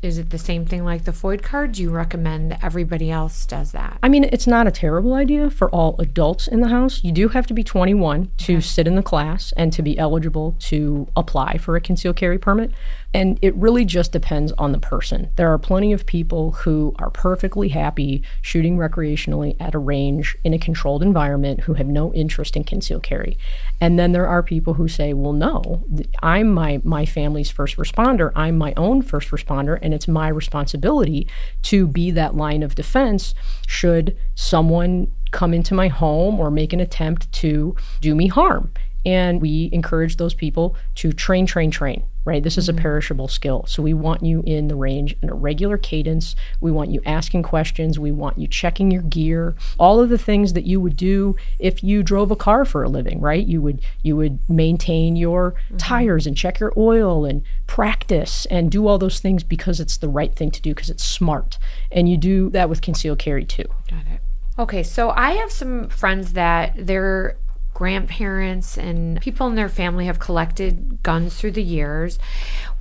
is 0.05 0.19
it 0.19 0.31
the 0.31 0.39
same 0.39 0.67
thing 0.67 0.85
like 0.85 1.05
the 1.05 1.13
FOID 1.13 1.43
card? 1.43 1.73
Do 1.73 1.83
you 1.83 1.91
recommend 1.91 2.51
that 2.51 2.63
everybody 2.63 3.11
else 3.11 3.47
does 3.47 3.73
that? 3.73 3.99
I 4.03 4.09
mean, 4.09 4.25
it's 4.25 4.47
not 4.47 4.67
a 4.67 4.71
terrible 4.71 5.15
idea 5.15 5.49
for 5.49 5.71
all 5.71 5.97
adults 5.99 6.47
in 6.47 6.61
the 6.61 6.69
house. 6.69 7.03
You 7.03 7.11
do 7.11 7.29
have 7.29 7.47
to 7.47 7.55
be 7.55 7.65
21 7.65 8.31
to 8.39 8.61
sit 8.61 8.87
in 8.87 8.97
the 8.97 9.03
class 9.03 9.53
and 9.57 9.73
to 9.73 9.83
be 9.83 9.99
eligible 9.99 10.57
to 10.61 11.09
apply 11.17 11.57
for 11.57 11.75
a 11.75 11.81
concealed 11.81 12.17
carry 12.17 12.39
permit. 12.39 12.73
And 13.15 13.39
it 13.43 13.55
really 13.55 13.85
just 13.85 14.11
depends 14.11 14.51
on 14.59 14.73
the 14.73 14.79
person. 14.79 15.31
There 15.37 15.53
are 15.53 15.59
plenty 15.59 15.93
of 15.93 16.05
people 16.05 16.51
who 16.51 16.93
are 16.99 17.11
perfectly 17.11 17.69
happy 17.69 18.25
shooting 18.43 18.77
recreationally 18.77 19.57
at 19.61 19.75
a 19.75 19.79
range 19.79 20.37
in 20.43 20.53
a 20.53 20.59
controlled 20.59 21.01
environment 21.01 21.61
who 21.61 21.75
have 21.75 21.87
no 21.87 22.13
interest 22.13 22.57
in 22.57 22.65
concealed 22.65 23.05
carry. 23.05 23.39
And 23.81 24.01
then 24.01 24.11
there 24.11 24.27
are 24.27 24.43
people 24.43 24.75
who 24.75 24.89
say, 24.89 25.13
well, 25.13 25.33
no, 25.33 25.85
I'm 26.23 26.53
my, 26.53 26.81
my 26.83 27.07
family's 27.07 27.53
first 27.53 27.77
responder. 27.77 28.33
I'm 28.35 28.59
my 28.59 28.75
own 28.77 29.01
first 29.01 29.31
responder, 29.31 29.79
and 29.81 29.95
it's 29.95 30.09
my 30.09 30.27
responsibility 30.27 31.29
to 31.63 31.87
be 31.87 32.11
that 32.11 32.35
line 32.35 32.65
of 32.65 32.75
defense 32.75 33.33
should 33.69 34.17
someone 34.35 35.13
come 35.31 35.55
into 35.55 35.75
my 35.75 35.87
home 35.87 36.41
or 36.41 36.51
make 36.51 36.73
an 36.73 36.81
attempt 36.81 37.31
to 37.33 37.77
do 38.01 38.17
me 38.17 38.27
harm. 38.27 38.73
And 39.07 39.41
we 39.41 39.69
encourage 39.73 40.17
those 40.17 40.35
people 40.35 40.77
to 40.97 41.13
train, 41.13 41.47
train, 41.47 41.71
train, 41.71 42.05
right? 42.25 42.43
This 42.43 42.57
is 42.59 42.69
a 42.69 42.73
mm-hmm. 42.73 42.83
perishable 42.83 43.29
skill. 43.29 43.65
So 43.67 43.83
we 43.83 43.95
want 43.95 44.25
you 44.25 44.43
in 44.47 44.69
the 44.69 44.77
range 44.77 45.17
in 45.23 45.29
a 45.29 45.35
regular 45.35 45.79
cadence. 45.79 46.35
We 46.61 46.71
want 46.71 46.91
you 46.91 47.01
asking 47.05 47.43
questions. 47.43 47.99
We 47.99 48.13
want 48.13 48.39
you 48.39 48.47
checking 48.47 48.91
your 48.91 49.03
gear. 49.03 49.55
All 49.79 50.01
of 50.01 50.09
the 50.09 50.19
things 50.19 50.53
that 50.55 50.65
you 50.65 50.81
would 50.81 50.97
do 50.97 51.37
if 51.59 51.83
you 51.85 52.03
drove 52.03 52.31
a 52.31 52.37
car 52.37 52.65
for 52.65 52.83
a 52.83 52.89
living, 52.89 53.21
right? 53.21 53.47
You 53.47 53.61
would 53.63 53.81
you 54.03 54.17
would 54.17 54.39
maintain 54.49 55.17
your 55.17 55.53
mm-hmm. 55.53 55.77
tires 55.77 56.27
and 56.27 56.37
check 56.37 56.61
your 56.61 56.73
oil 56.77 57.25
and 57.25 57.43
practice 57.67 58.47
and 58.47 58.71
do 58.71 58.87
all 58.87 58.99
those 58.99 59.21
things 59.21 59.43
because 59.43 59.81
it's 59.81 59.97
the 59.99 60.09
right 60.09 60.35
thing 60.35 60.51
to 60.51 60.61
do 60.61 60.75
because 60.75 60.91
it's 60.91 61.05
smart. 61.05 61.59
And 61.91 62.09
you 62.09 62.17
do 62.17 62.51
that 62.51 62.69
with 62.69 62.83
concealed 62.83 63.19
carry 63.19 63.45
too. 63.45 63.67
Got 63.91 64.07
it. 64.13 64.21
Okay, 64.57 64.85
so 64.85 65.11
I 65.11 65.33
have 65.33 65.51
some 65.51 65.89
friends 65.89 66.35
that 66.35 66.75
their 66.87 67.37
grandparents 67.75 68.79
and 68.79 69.21
people 69.21 69.47
in 69.49 69.57
their 69.57 69.69
family 69.69 70.07
have 70.07 70.19
collected 70.19 71.03
guns 71.03 71.35
through 71.35 71.51
the 71.51 71.63
years. 71.63 72.19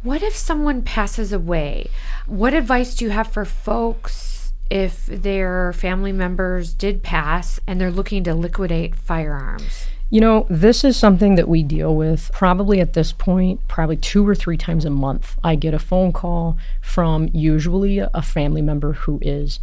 What 0.04 0.22
if 0.22 0.36
someone 0.36 0.84
passes 0.84 1.34
away? 1.34 1.90
What 2.28 2.54
advice 2.54 2.96
do 2.96 3.06
you 3.06 3.12
have 3.12 3.28
for 3.28 3.44
folks 3.44 4.54
if 4.70 5.06
their 5.08 5.74
family 5.74 6.12
members 6.12 6.74
did 6.74 7.04
pass 7.04 7.60
and 7.68 7.82
they're 7.82 7.92
looking 7.92 8.24
to 8.24 8.34
liquidate 8.34 8.96
firearms? 8.96 9.88
You 10.10 10.22
know, 10.22 10.46
this 10.48 10.84
is 10.84 10.96
something 10.96 11.36
that 11.36 11.50
we 11.50 11.64
deal 11.64 11.96
with 11.96 12.30
probably 12.34 12.80
at 12.80 12.94
this 12.94 13.12
point, 13.12 13.68
probably 13.68 13.98
two 13.98 14.28
or 14.28 14.36
three 14.36 14.58
times 14.58 14.86
a 14.86 14.92
month. 14.92 15.38
I 15.44 15.56
get 15.56 15.74
a 15.74 15.80
phone 15.80 16.12
call 16.14 16.56
from 16.82 17.30
usually 17.34 17.98
a 17.98 18.22
family 18.22 18.62
member 18.62 18.94
who 18.94 19.18
is 19.24 19.60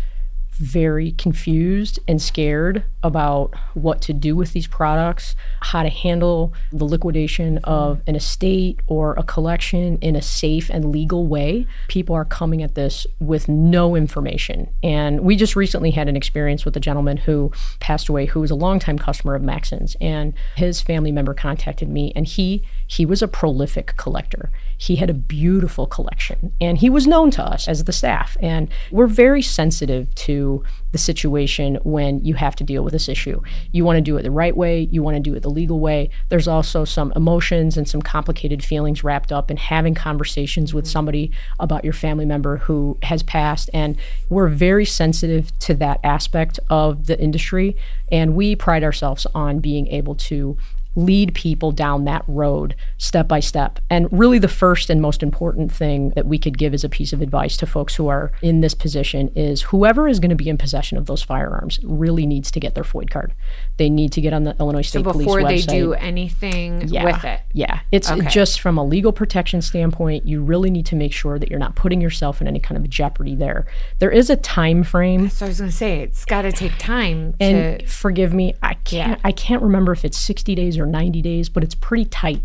very 0.53 1.13
confused 1.13 1.99
and 2.07 2.21
scared 2.21 2.85
about 3.03 3.55
what 3.75 4.01
to 4.03 4.13
do 4.13 4.37
with 4.37 4.53
these 4.53 4.67
products, 4.67 5.35
how 5.61 5.83
to 5.83 5.89
handle 5.89 6.53
the 6.71 6.85
liquidation 6.85 7.59
of 7.65 8.03
an 8.07 8.15
estate 8.15 8.81
or 8.87 9.15
a 9.15 9.23
collection 9.23 9.97
in 9.99 10.15
a 10.15 10.23
safe 10.23 10.69
and 10.71 10.93
legal 10.93 11.27
way. 11.27 11.67
People 11.89 12.15
are 12.15 12.25
coming 12.25 12.63
at 12.63 12.75
this 12.75 13.07
with 13.21 13.49
no 13.49 13.97
information. 13.97 14.69
And 14.83 15.21
we 15.21 15.37
just 15.37 15.57
recently 15.57 15.91
had 15.91 16.09
an 16.09 16.17
experience 16.17 16.65
with 16.65 16.77
a 16.77 16.81
gentleman 16.81 17.17
who 17.17 17.51
passed 17.81 18.09
away 18.09 18.27
who 18.27 18.41
was 18.41 18.51
a 18.51 18.55
longtime 18.55 18.99
customer 18.99 19.35
of 19.35 19.43
Maxon's 19.43 19.97
and 20.01 20.35
his 20.57 20.81
family 20.81 21.13
member 21.13 21.35
contacted 21.35 21.89
me 21.89 22.13
and 22.15 22.27
he 22.27 22.63
he 22.91 23.07
was 23.07 23.23
a 23.23 23.29
prolific 23.29 23.95
collector. 23.97 24.51
He 24.77 24.97
had 24.97 25.11
a 25.11 25.15
beautiful 25.15 25.87
collection 25.87 26.53
and 26.61 26.77
he 26.77 26.91
was 26.91 27.07
known 27.07 27.31
to 27.31 27.43
us 27.43 27.69
as 27.69 27.85
the 27.85 27.93
staff 27.93 28.37
and 28.41 28.69
we're 28.91 29.07
very 29.07 29.43
sensitive 29.43 30.13
to 30.17 30.65
the 30.91 30.99
situation 30.99 31.79
when 31.85 32.25
you 32.25 32.35
have 32.35 32.57
to 32.57 32.65
deal 32.65 32.83
with 32.83 32.93
this 32.93 33.09
issue. 33.09 33.41
You 33.71 33.85
want 33.85 33.99
to 33.99 34.01
do 34.01 34.17
it 34.17 34.25
the 34.25 34.33
right 34.33 34.57
way, 34.57 34.89
you 34.91 35.05
want 35.05 35.15
to 35.15 35.21
do 35.21 35.37
it 35.37 35.45
the 35.45 35.51
legal 35.51 35.79
way. 35.79 36.11
There's 36.31 36.49
also 36.49 36.85
some 36.85 37.13
emotions 37.15 37.77
and 37.77 37.89
some 37.89 38.03
complicated 38.03 38.65
feelings 38.65 39.05
wrapped 39.05 39.31
up 39.31 39.53
in 39.53 39.57
having 39.57 39.95
conversations 39.95 40.75
with 40.75 40.89
somebody 40.89 41.31
about 41.61 41.85
your 41.85 41.93
family 41.93 42.25
member 42.25 42.57
who 42.57 42.99
has 43.05 43.23
passed. 43.23 43.71
And 43.73 43.97
we're 44.31 44.49
very 44.49 44.85
sensitive 44.85 45.57
to 45.61 45.75
that 45.75 46.01
aspect 46.03 46.59
of 46.71 47.07
the 47.07 47.21
industry. 47.21 47.77
And 48.11 48.35
we 48.35 48.57
pride 48.57 48.83
ourselves 48.83 49.29
on 49.33 49.61
being 49.61 49.87
able 49.87 50.17
to 50.17 50.59
lead 51.05 51.35
people 51.35 51.73
down 51.73 52.05
that 52.05 52.25
road 52.27 52.75
step 52.99 53.27
by 53.27 53.41
step. 53.41 53.79
And 53.89 54.09
really, 54.11 54.39
the 54.39 54.49
first 54.49 54.91
and 54.91 55.01
most 55.01 55.23
important 55.23 55.73
thing 55.73 56.11
that 56.11 56.27
we 56.27 56.39
could 56.39 56.59
give 56.59 56.75
as 56.75 56.85
a 56.85 56.89
piece 56.89 57.13
of 57.13 57.21
advice 57.21 57.57
to 57.59 57.67
folks 57.67 57.95
who 57.95 58.09
are 58.09 58.33
in 58.43 58.61
this 58.61 58.75
position 58.75 59.31
is 59.35 59.63
whoever 59.63 60.07
is 60.09 60.21
going 60.21 60.31
to 60.31 60.37
be 60.37 60.49
in 60.49 60.59
possession 60.59 60.99
of 60.99 61.07
those 61.07 61.23
firearms 61.23 61.81
really 61.83 62.27
needs 62.27 62.51
to 62.51 62.61
get 62.61 62.75
their 62.75 62.85
FOID 62.85 63.11
card. 63.11 63.33
They 63.77 63.91
need 63.91 64.13
to 64.13 64.21
get 64.21 64.33
on 64.33 64.45
the 64.45 64.57
Illinois 64.59 64.83
State 64.83 65.05
so 65.05 65.13
Police 65.13 65.27
before 65.27 65.43
they 65.45 65.61
do 65.61 65.95
anything 65.95 66.89
yeah, 66.89 67.05
with 67.05 67.25
it. 67.25 67.41
Yeah, 67.53 67.81
it's 67.91 68.11
Okay. 68.11 68.29
just 68.29 68.61
from 68.61 68.77
a 68.79 68.85
legal 68.85 69.13
protection 69.13 69.63
standpoint, 69.63 70.27
you 70.27 70.43
really 70.43 70.71
need 70.71 70.87
to 70.87 70.97
make 70.97 71.13
sure 71.13 71.39
that 71.39 71.49
you're 71.49 71.59
not 71.59 71.75
putting 71.77 72.01
yourself 72.01 72.41
in 72.41 72.49
any 72.49 72.61
kind 72.61 72.77
of 72.77 72.89
jeopardy 72.91 73.35
there. 73.35 73.67
There 73.99 74.11
is 74.11 74.31
a 74.31 74.37
time 74.37 74.83
frame 74.83 75.29
So 75.31 75.47
I 75.47 75.49
was 75.49 75.59
going 75.59 75.71
to 75.71 75.77
say 75.77 76.01
it's 76.01 76.25
got 76.25 76.43
to 76.43 76.53
take 76.53 76.77
time 76.79 77.35
and 77.41 77.81
to 77.81 77.87
forgive 77.87 78.33
me, 78.33 78.55
I 78.63 78.75
can't 78.75 79.21
I 79.25 79.33
can't 79.33 79.63
remember 79.63 79.93
if 79.93 80.05
it's 80.05 80.19
60 80.19 80.55
days 80.55 80.79
or 80.79 80.87
90 80.91 81.23
days, 81.23 81.49
but 81.49 81.63
it's 81.65 81.75
pretty 81.75 82.05
tight. 82.05 82.43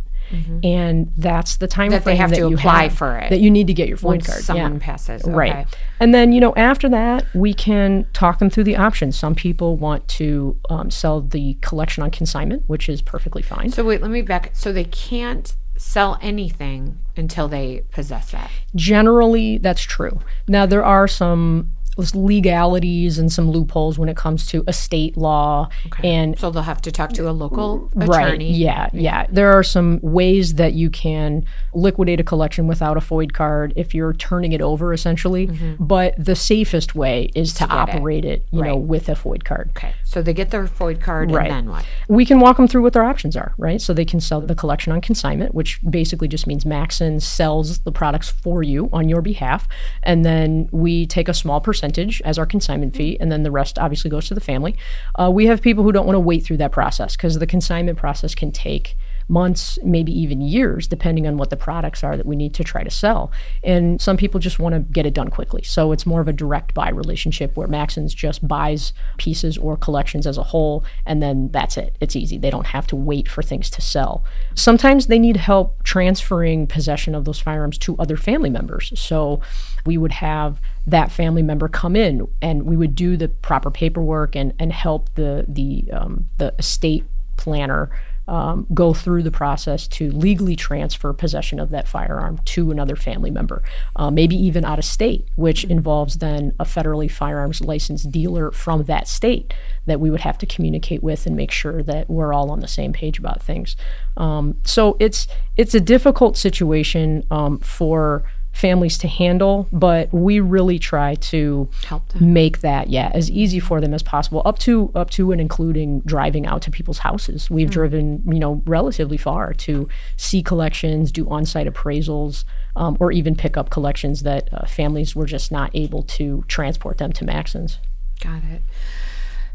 And 0.63 1.13
that's 1.17 1.57
the 1.57 1.67
time 1.67 1.91
Mm-hmm. 1.91 1.93
That 1.97 2.03
they 2.05 2.15
have 2.15 2.31
that 2.31 2.37
to 2.37 2.49
you 2.49 2.55
apply 2.55 2.83
have- 2.83 2.97
for 2.97 3.17
it 3.19 3.29
That 3.29 3.39
you 3.41 3.51
need 3.51 3.67
to 3.67 3.73
get 3.73 3.87
your 3.87 3.99
once 4.01 4.25
card. 4.25 4.41
someone 4.41 4.73
yeah. 4.73 4.79
passes. 4.81 5.23
Right. 5.23 5.67
And 5.99 6.13
then, 6.15 6.31
you 6.33 6.41
know, 6.41 6.53
after 6.55 6.89
that, 6.89 7.25
we 7.35 7.53
can 7.53 8.07
talk 8.11 8.39
them 8.39 8.49
through 8.49 8.63
the 8.63 8.75
options. 8.75 9.17
Some 9.17 9.35
people 9.35 9.77
want 9.77 10.07
to 10.09 10.57
um, 10.69 10.89
sell 10.89 11.21
the 11.21 11.57
collection 11.61 12.01
on 12.03 12.09
consignment, 12.09 12.63
which 12.67 12.89
is 12.89 13.01
perfectly 13.03 13.43
fine. 13.43 13.69
So 13.69 13.83
wait, 13.83 14.01
let 14.01 14.09
me 14.09 14.23
back. 14.23 14.49
So 14.53 14.73
they 14.73 14.85
can't 14.85 15.53
sell 15.77 16.17
anything 16.21 16.97
until 17.15 17.47
they 17.47 17.83
possess 17.91 18.31
that. 18.31 18.49
Generally, 18.73 19.59
that's 19.59 19.81
true. 19.81 20.21
Now, 20.47 20.65
there 20.65 20.83
are 20.83 21.07
some 21.07 21.69
legalities 21.99 23.17
and 23.17 23.31
some 23.31 23.49
loopholes 23.49 23.97
when 23.97 24.09
it 24.09 24.17
comes 24.17 24.45
to 24.47 24.63
estate 24.67 25.15
law 25.17 25.69
and 26.03 26.37
So 26.37 26.51
they'll 26.51 26.63
have 26.63 26.81
to 26.81 26.91
talk 26.91 27.13
to 27.13 27.29
a 27.29 27.31
local 27.31 27.89
Right. 27.95 28.25
attorney. 28.27 28.53
Yeah, 28.53 28.89
yeah. 28.93 29.25
There 29.29 29.51
are 29.57 29.63
some 29.63 29.99
ways 30.01 30.55
that 30.55 30.73
you 30.73 30.89
can 30.89 31.45
liquidate 31.73 32.19
a 32.19 32.23
collection 32.23 32.67
without 32.67 32.97
a 32.97 32.99
FOID 32.99 33.33
card 33.33 33.71
if 33.75 33.93
you're 33.95 34.13
turning 34.13 34.51
it 34.51 34.61
over, 34.61 34.93
essentially. 34.93 35.47
Mm-hmm. 35.47 35.83
But 35.85 36.13
the 36.17 36.35
safest 36.35 36.95
way 36.95 37.29
is 37.35 37.53
to, 37.55 37.59
get 37.67 37.71
it. 37.71 37.95
operate 37.95 38.25
it, 38.25 38.45
you 38.51 38.61
know, 38.61 38.75
with 38.75 39.07
a 39.09 39.13
FOID 39.15 39.43
card. 39.45 39.69
Okay. 39.77 39.93
So 40.03 40.21
they 40.21 40.33
get 40.33 40.49
their 40.51 40.67
FOID 40.67 40.99
card 41.01 41.31
Right. 41.31 41.49
and 41.49 41.67
then 41.67 41.69
what? 41.73 41.85
We 42.07 42.25
can 42.25 42.39
walk 42.39 42.57
them 42.57 42.67
through 42.67 42.81
what 42.83 42.93
their 42.93 43.03
options 43.03 43.35
are, 43.37 43.53
right? 43.57 43.81
So 43.81 43.93
they 43.93 44.05
can 44.05 44.19
sell 44.19 44.41
the 44.41 44.55
collection 44.55 44.91
on 44.91 45.01
consignment, 45.01 45.55
which 45.55 45.79
basically 45.89 46.27
just 46.27 46.45
means 46.47 46.65
Maxon 46.65 47.19
sells 47.19 47.79
the 47.79 47.91
products 47.91 48.29
for 48.29 48.63
you 48.63 48.89
on 48.91 49.07
your 49.07 49.21
behalf. 49.21 49.67
And 50.03 50.25
then 50.25 50.67
we 50.71 51.05
take 51.05 51.29
a 51.29 51.33
small 51.33 51.61
percentage 51.61 51.84
as 52.25 52.37
our 52.37 52.45
consignment 52.45 52.95
fee, 52.95 53.17
and 53.19 53.31
then 53.31 53.43
the 53.43 53.51
rest 53.51 53.77
obviously 53.77 54.09
goes 54.09 54.27
to 54.27 54.33
the 54.33 54.41
family. 54.41 54.75
Uh, 55.15 55.29
we 55.31 55.45
have 55.45 55.61
people 55.61 55.83
who 55.83 55.91
don't 55.91 56.05
want 56.05 56.15
to 56.15 56.19
wait 56.19 56.43
through 56.43 56.57
that 56.57 56.71
process 56.71 57.15
because 57.15 57.39
the 57.39 57.47
consignment 57.47 57.97
process 57.97 58.35
can 58.35 58.51
take 58.51 58.95
months, 59.27 59.79
maybe 59.83 60.11
even 60.17 60.41
years, 60.41 60.87
depending 60.87 61.25
on 61.27 61.37
what 61.37 61.49
the 61.49 61.57
products 61.57 62.03
are 62.03 62.15
that 62.15 62.25
we 62.25 62.35
need 62.35 62.53
to 62.53 62.63
try 62.63 62.83
to 62.83 62.91
sell. 62.91 63.31
And 63.63 63.99
some 63.99 64.17
people 64.17 64.39
just 64.39 64.59
want 64.59 64.75
to 64.75 64.79
get 64.93 65.05
it 65.05 65.13
done 65.13 65.29
quickly. 65.29 65.63
So 65.63 65.91
it's 65.91 66.05
more 66.05 66.21
of 66.21 66.27
a 66.27 66.33
direct 66.33 66.73
buy 66.73 66.89
relationship 66.89 67.55
where 67.55 67.67
Maxons 67.67 68.13
just 68.13 68.47
buys 68.47 68.93
pieces 69.17 69.57
or 69.57 69.77
collections 69.77 70.27
as 70.27 70.37
a 70.37 70.43
whole, 70.43 70.83
and 71.05 71.21
then 71.21 71.49
that's 71.51 71.77
it. 71.77 71.95
It's 71.99 72.15
easy. 72.15 72.37
They 72.37 72.49
don't 72.49 72.67
have 72.67 72.87
to 72.87 72.95
wait 72.95 73.27
for 73.27 73.41
things 73.41 73.69
to 73.71 73.81
sell. 73.81 74.23
Sometimes 74.53 75.07
they 75.07 75.19
need 75.19 75.37
help 75.37 75.83
transferring 75.83 76.67
possession 76.67 77.15
of 77.15 77.25
those 77.25 77.39
firearms 77.39 77.77
to 77.79 77.97
other 77.97 78.17
family 78.17 78.49
members. 78.49 78.91
So 78.99 79.41
we 79.85 79.97
would 79.97 80.11
have 80.11 80.59
that 80.87 81.11
family 81.11 81.41
member 81.41 81.67
come 81.67 81.95
in 81.95 82.27
and 82.41 82.63
we 82.63 82.77
would 82.77 82.95
do 82.95 83.17
the 83.17 83.27
proper 83.27 83.71
paperwork 83.71 84.35
and, 84.35 84.53
and 84.59 84.71
help 84.71 85.13
the 85.15 85.45
the 85.47 85.85
um, 85.91 86.27
the 86.37 86.53
estate 86.59 87.05
planner 87.37 87.91
um, 88.27 88.65
go 88.73 88.93
through 88.93 89.23
the 89.23 89.31
process 89.31 89.87
to 89.87 90.11
legally 90.11 90.55
transfer 90.55 91.13
possession 91.13 91.59
of 91.59 91.69
that 91.69 91.87
firearm 91.87 92.39
to 92.45 92.71
another 92.71 92.95
family 92.95 93.31
member, 93.31 93.63
uh, 93.95 94.09
maybe 94.09 94.35
even 94.35 94.65
out 94.65 94.79
of 94.79 94.85
state, 94.85 95.27
which 95.35 95.63
involves 95.65 96.17
then 96.17 96.53
a 96.59 96.65
federally 96.65 97.09
firearms 97.09 97.61
licensed 97.61 98.11
dealer 98.11 98.51
from 98.51 98.83
that 98.85 99.07
state 99.07 99.53
that 99.85 99.99
we 99.99 100.09
would 100.09 100.21
have 100.21 100.37
to 100.37 100.45
communicate 100.45 101.03
with 101.03 101.25
and 101.25 101.35
make 101.35 101.51
sure 101.51 101.83
that 101.83 102.09
we're 102.09 102.33
all 102.33 102.49
on 102.51 102.59
the 102.59 102.67
same 102.67 102.91
page 102.91 103.19
about 103.19 103.41
things. 103.41 103.75
Um, 104.17 104.57
so 104.63 104.97
it's 104.99 105.27
it's 105.57 105.75
a 105.75 105.79
difficult 105.79 106.37
situation 106.37 107.25
um, 107.31 107.59
for 107.59 108.23
families 108.55 108.97
to 108.97 109.07
handle, 109.07 109.67
but 109.73 110.11
we 110.13 110.39
really 110.39 110.79
try 110.79 111.15
to 111.15 111.69
Help 111.85 112.07
them. 112.09 112.33
make 112.33 112.61
that 112.61 112.89
yeah 112.89 113.11
as 113.13 113.29
easy 113.29 113.59
for 113.59 113.81
them 113.81 113.93
as 113.93 114.01
possible 114.01 114.41
up 114.45 114.57
to 114.59 114.89
up 114.95 115.09
to 115.11 115.33
and 115.33 115.41
including 115.41 115.99
driving 116.01 116.45
out 116.47 116.61
to 116.61 116.71
people's 116.71 116.99
houses 116.99 117.49
we've 117.49 117.69
driven 117.69 118.23
you 118.25 118.39
know 118.39 118.61
relatively 118.65 119.17
far 119.17 119.53
to 119.53 119.89
see 120.15 120.41
collections 120.41 121.11
do 121.11 121.27
on-site 121.29 121.67
appraisals 121.67 122.45
um, 122.77 122.95
or 123.01 123.11
even 123.11 123.35
pick 123.35 123.57
up 123.57 123.69
collections 123.69 124.23
that 124.23 124.47
uh, 124.53 124.65
families 124.65 125.15
were 125.15 125.25
just 125.25 125.51
not 125.51 125.69
able 125.73 126.01
to 126.03 126.43
transport 126.47 126.97
them 126.97 127.11
to 127.11 127.25
maxons 127.25 127.77
Got 128.21 128.43
it. 128.49 128.61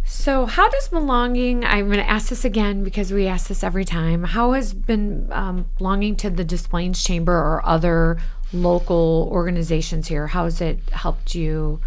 So, 0.04 0.44
how 0.46 0.68
does 0.68 0.88
belonging? 0.88 1.64
I'm 1.64 1.86
going 1.86 1.98
to 1.98 2.10
ask 2.10 2.28
this 2.30 2.44
again 2.44 2.82
because 2.82 3.12
we 3.12 3.26
ask 3.28 3.46
this 3.48 3.62
every 3.62 3.84
time. 3.84 4.24
How 4.24 4.52
has 4.52 4.74
been 4.74 5.28
um, 5.30 5.66
belonging 5.78 6.16
to 6.16 6.30
the 6.30 6.44
Des 6.44 6.58
Plaines 6.68 7.02
Chamber 7.02 7.32
or 7.32 7.64
other 7.64 8.18
local 8.52 9.28
organizations 9.32 10.08
here? 10.08 10.26
How 10.26 10.44
has 10.44 10.60
it 10.60 10.78
helped 10.90 11.34
you? 11.34 11.80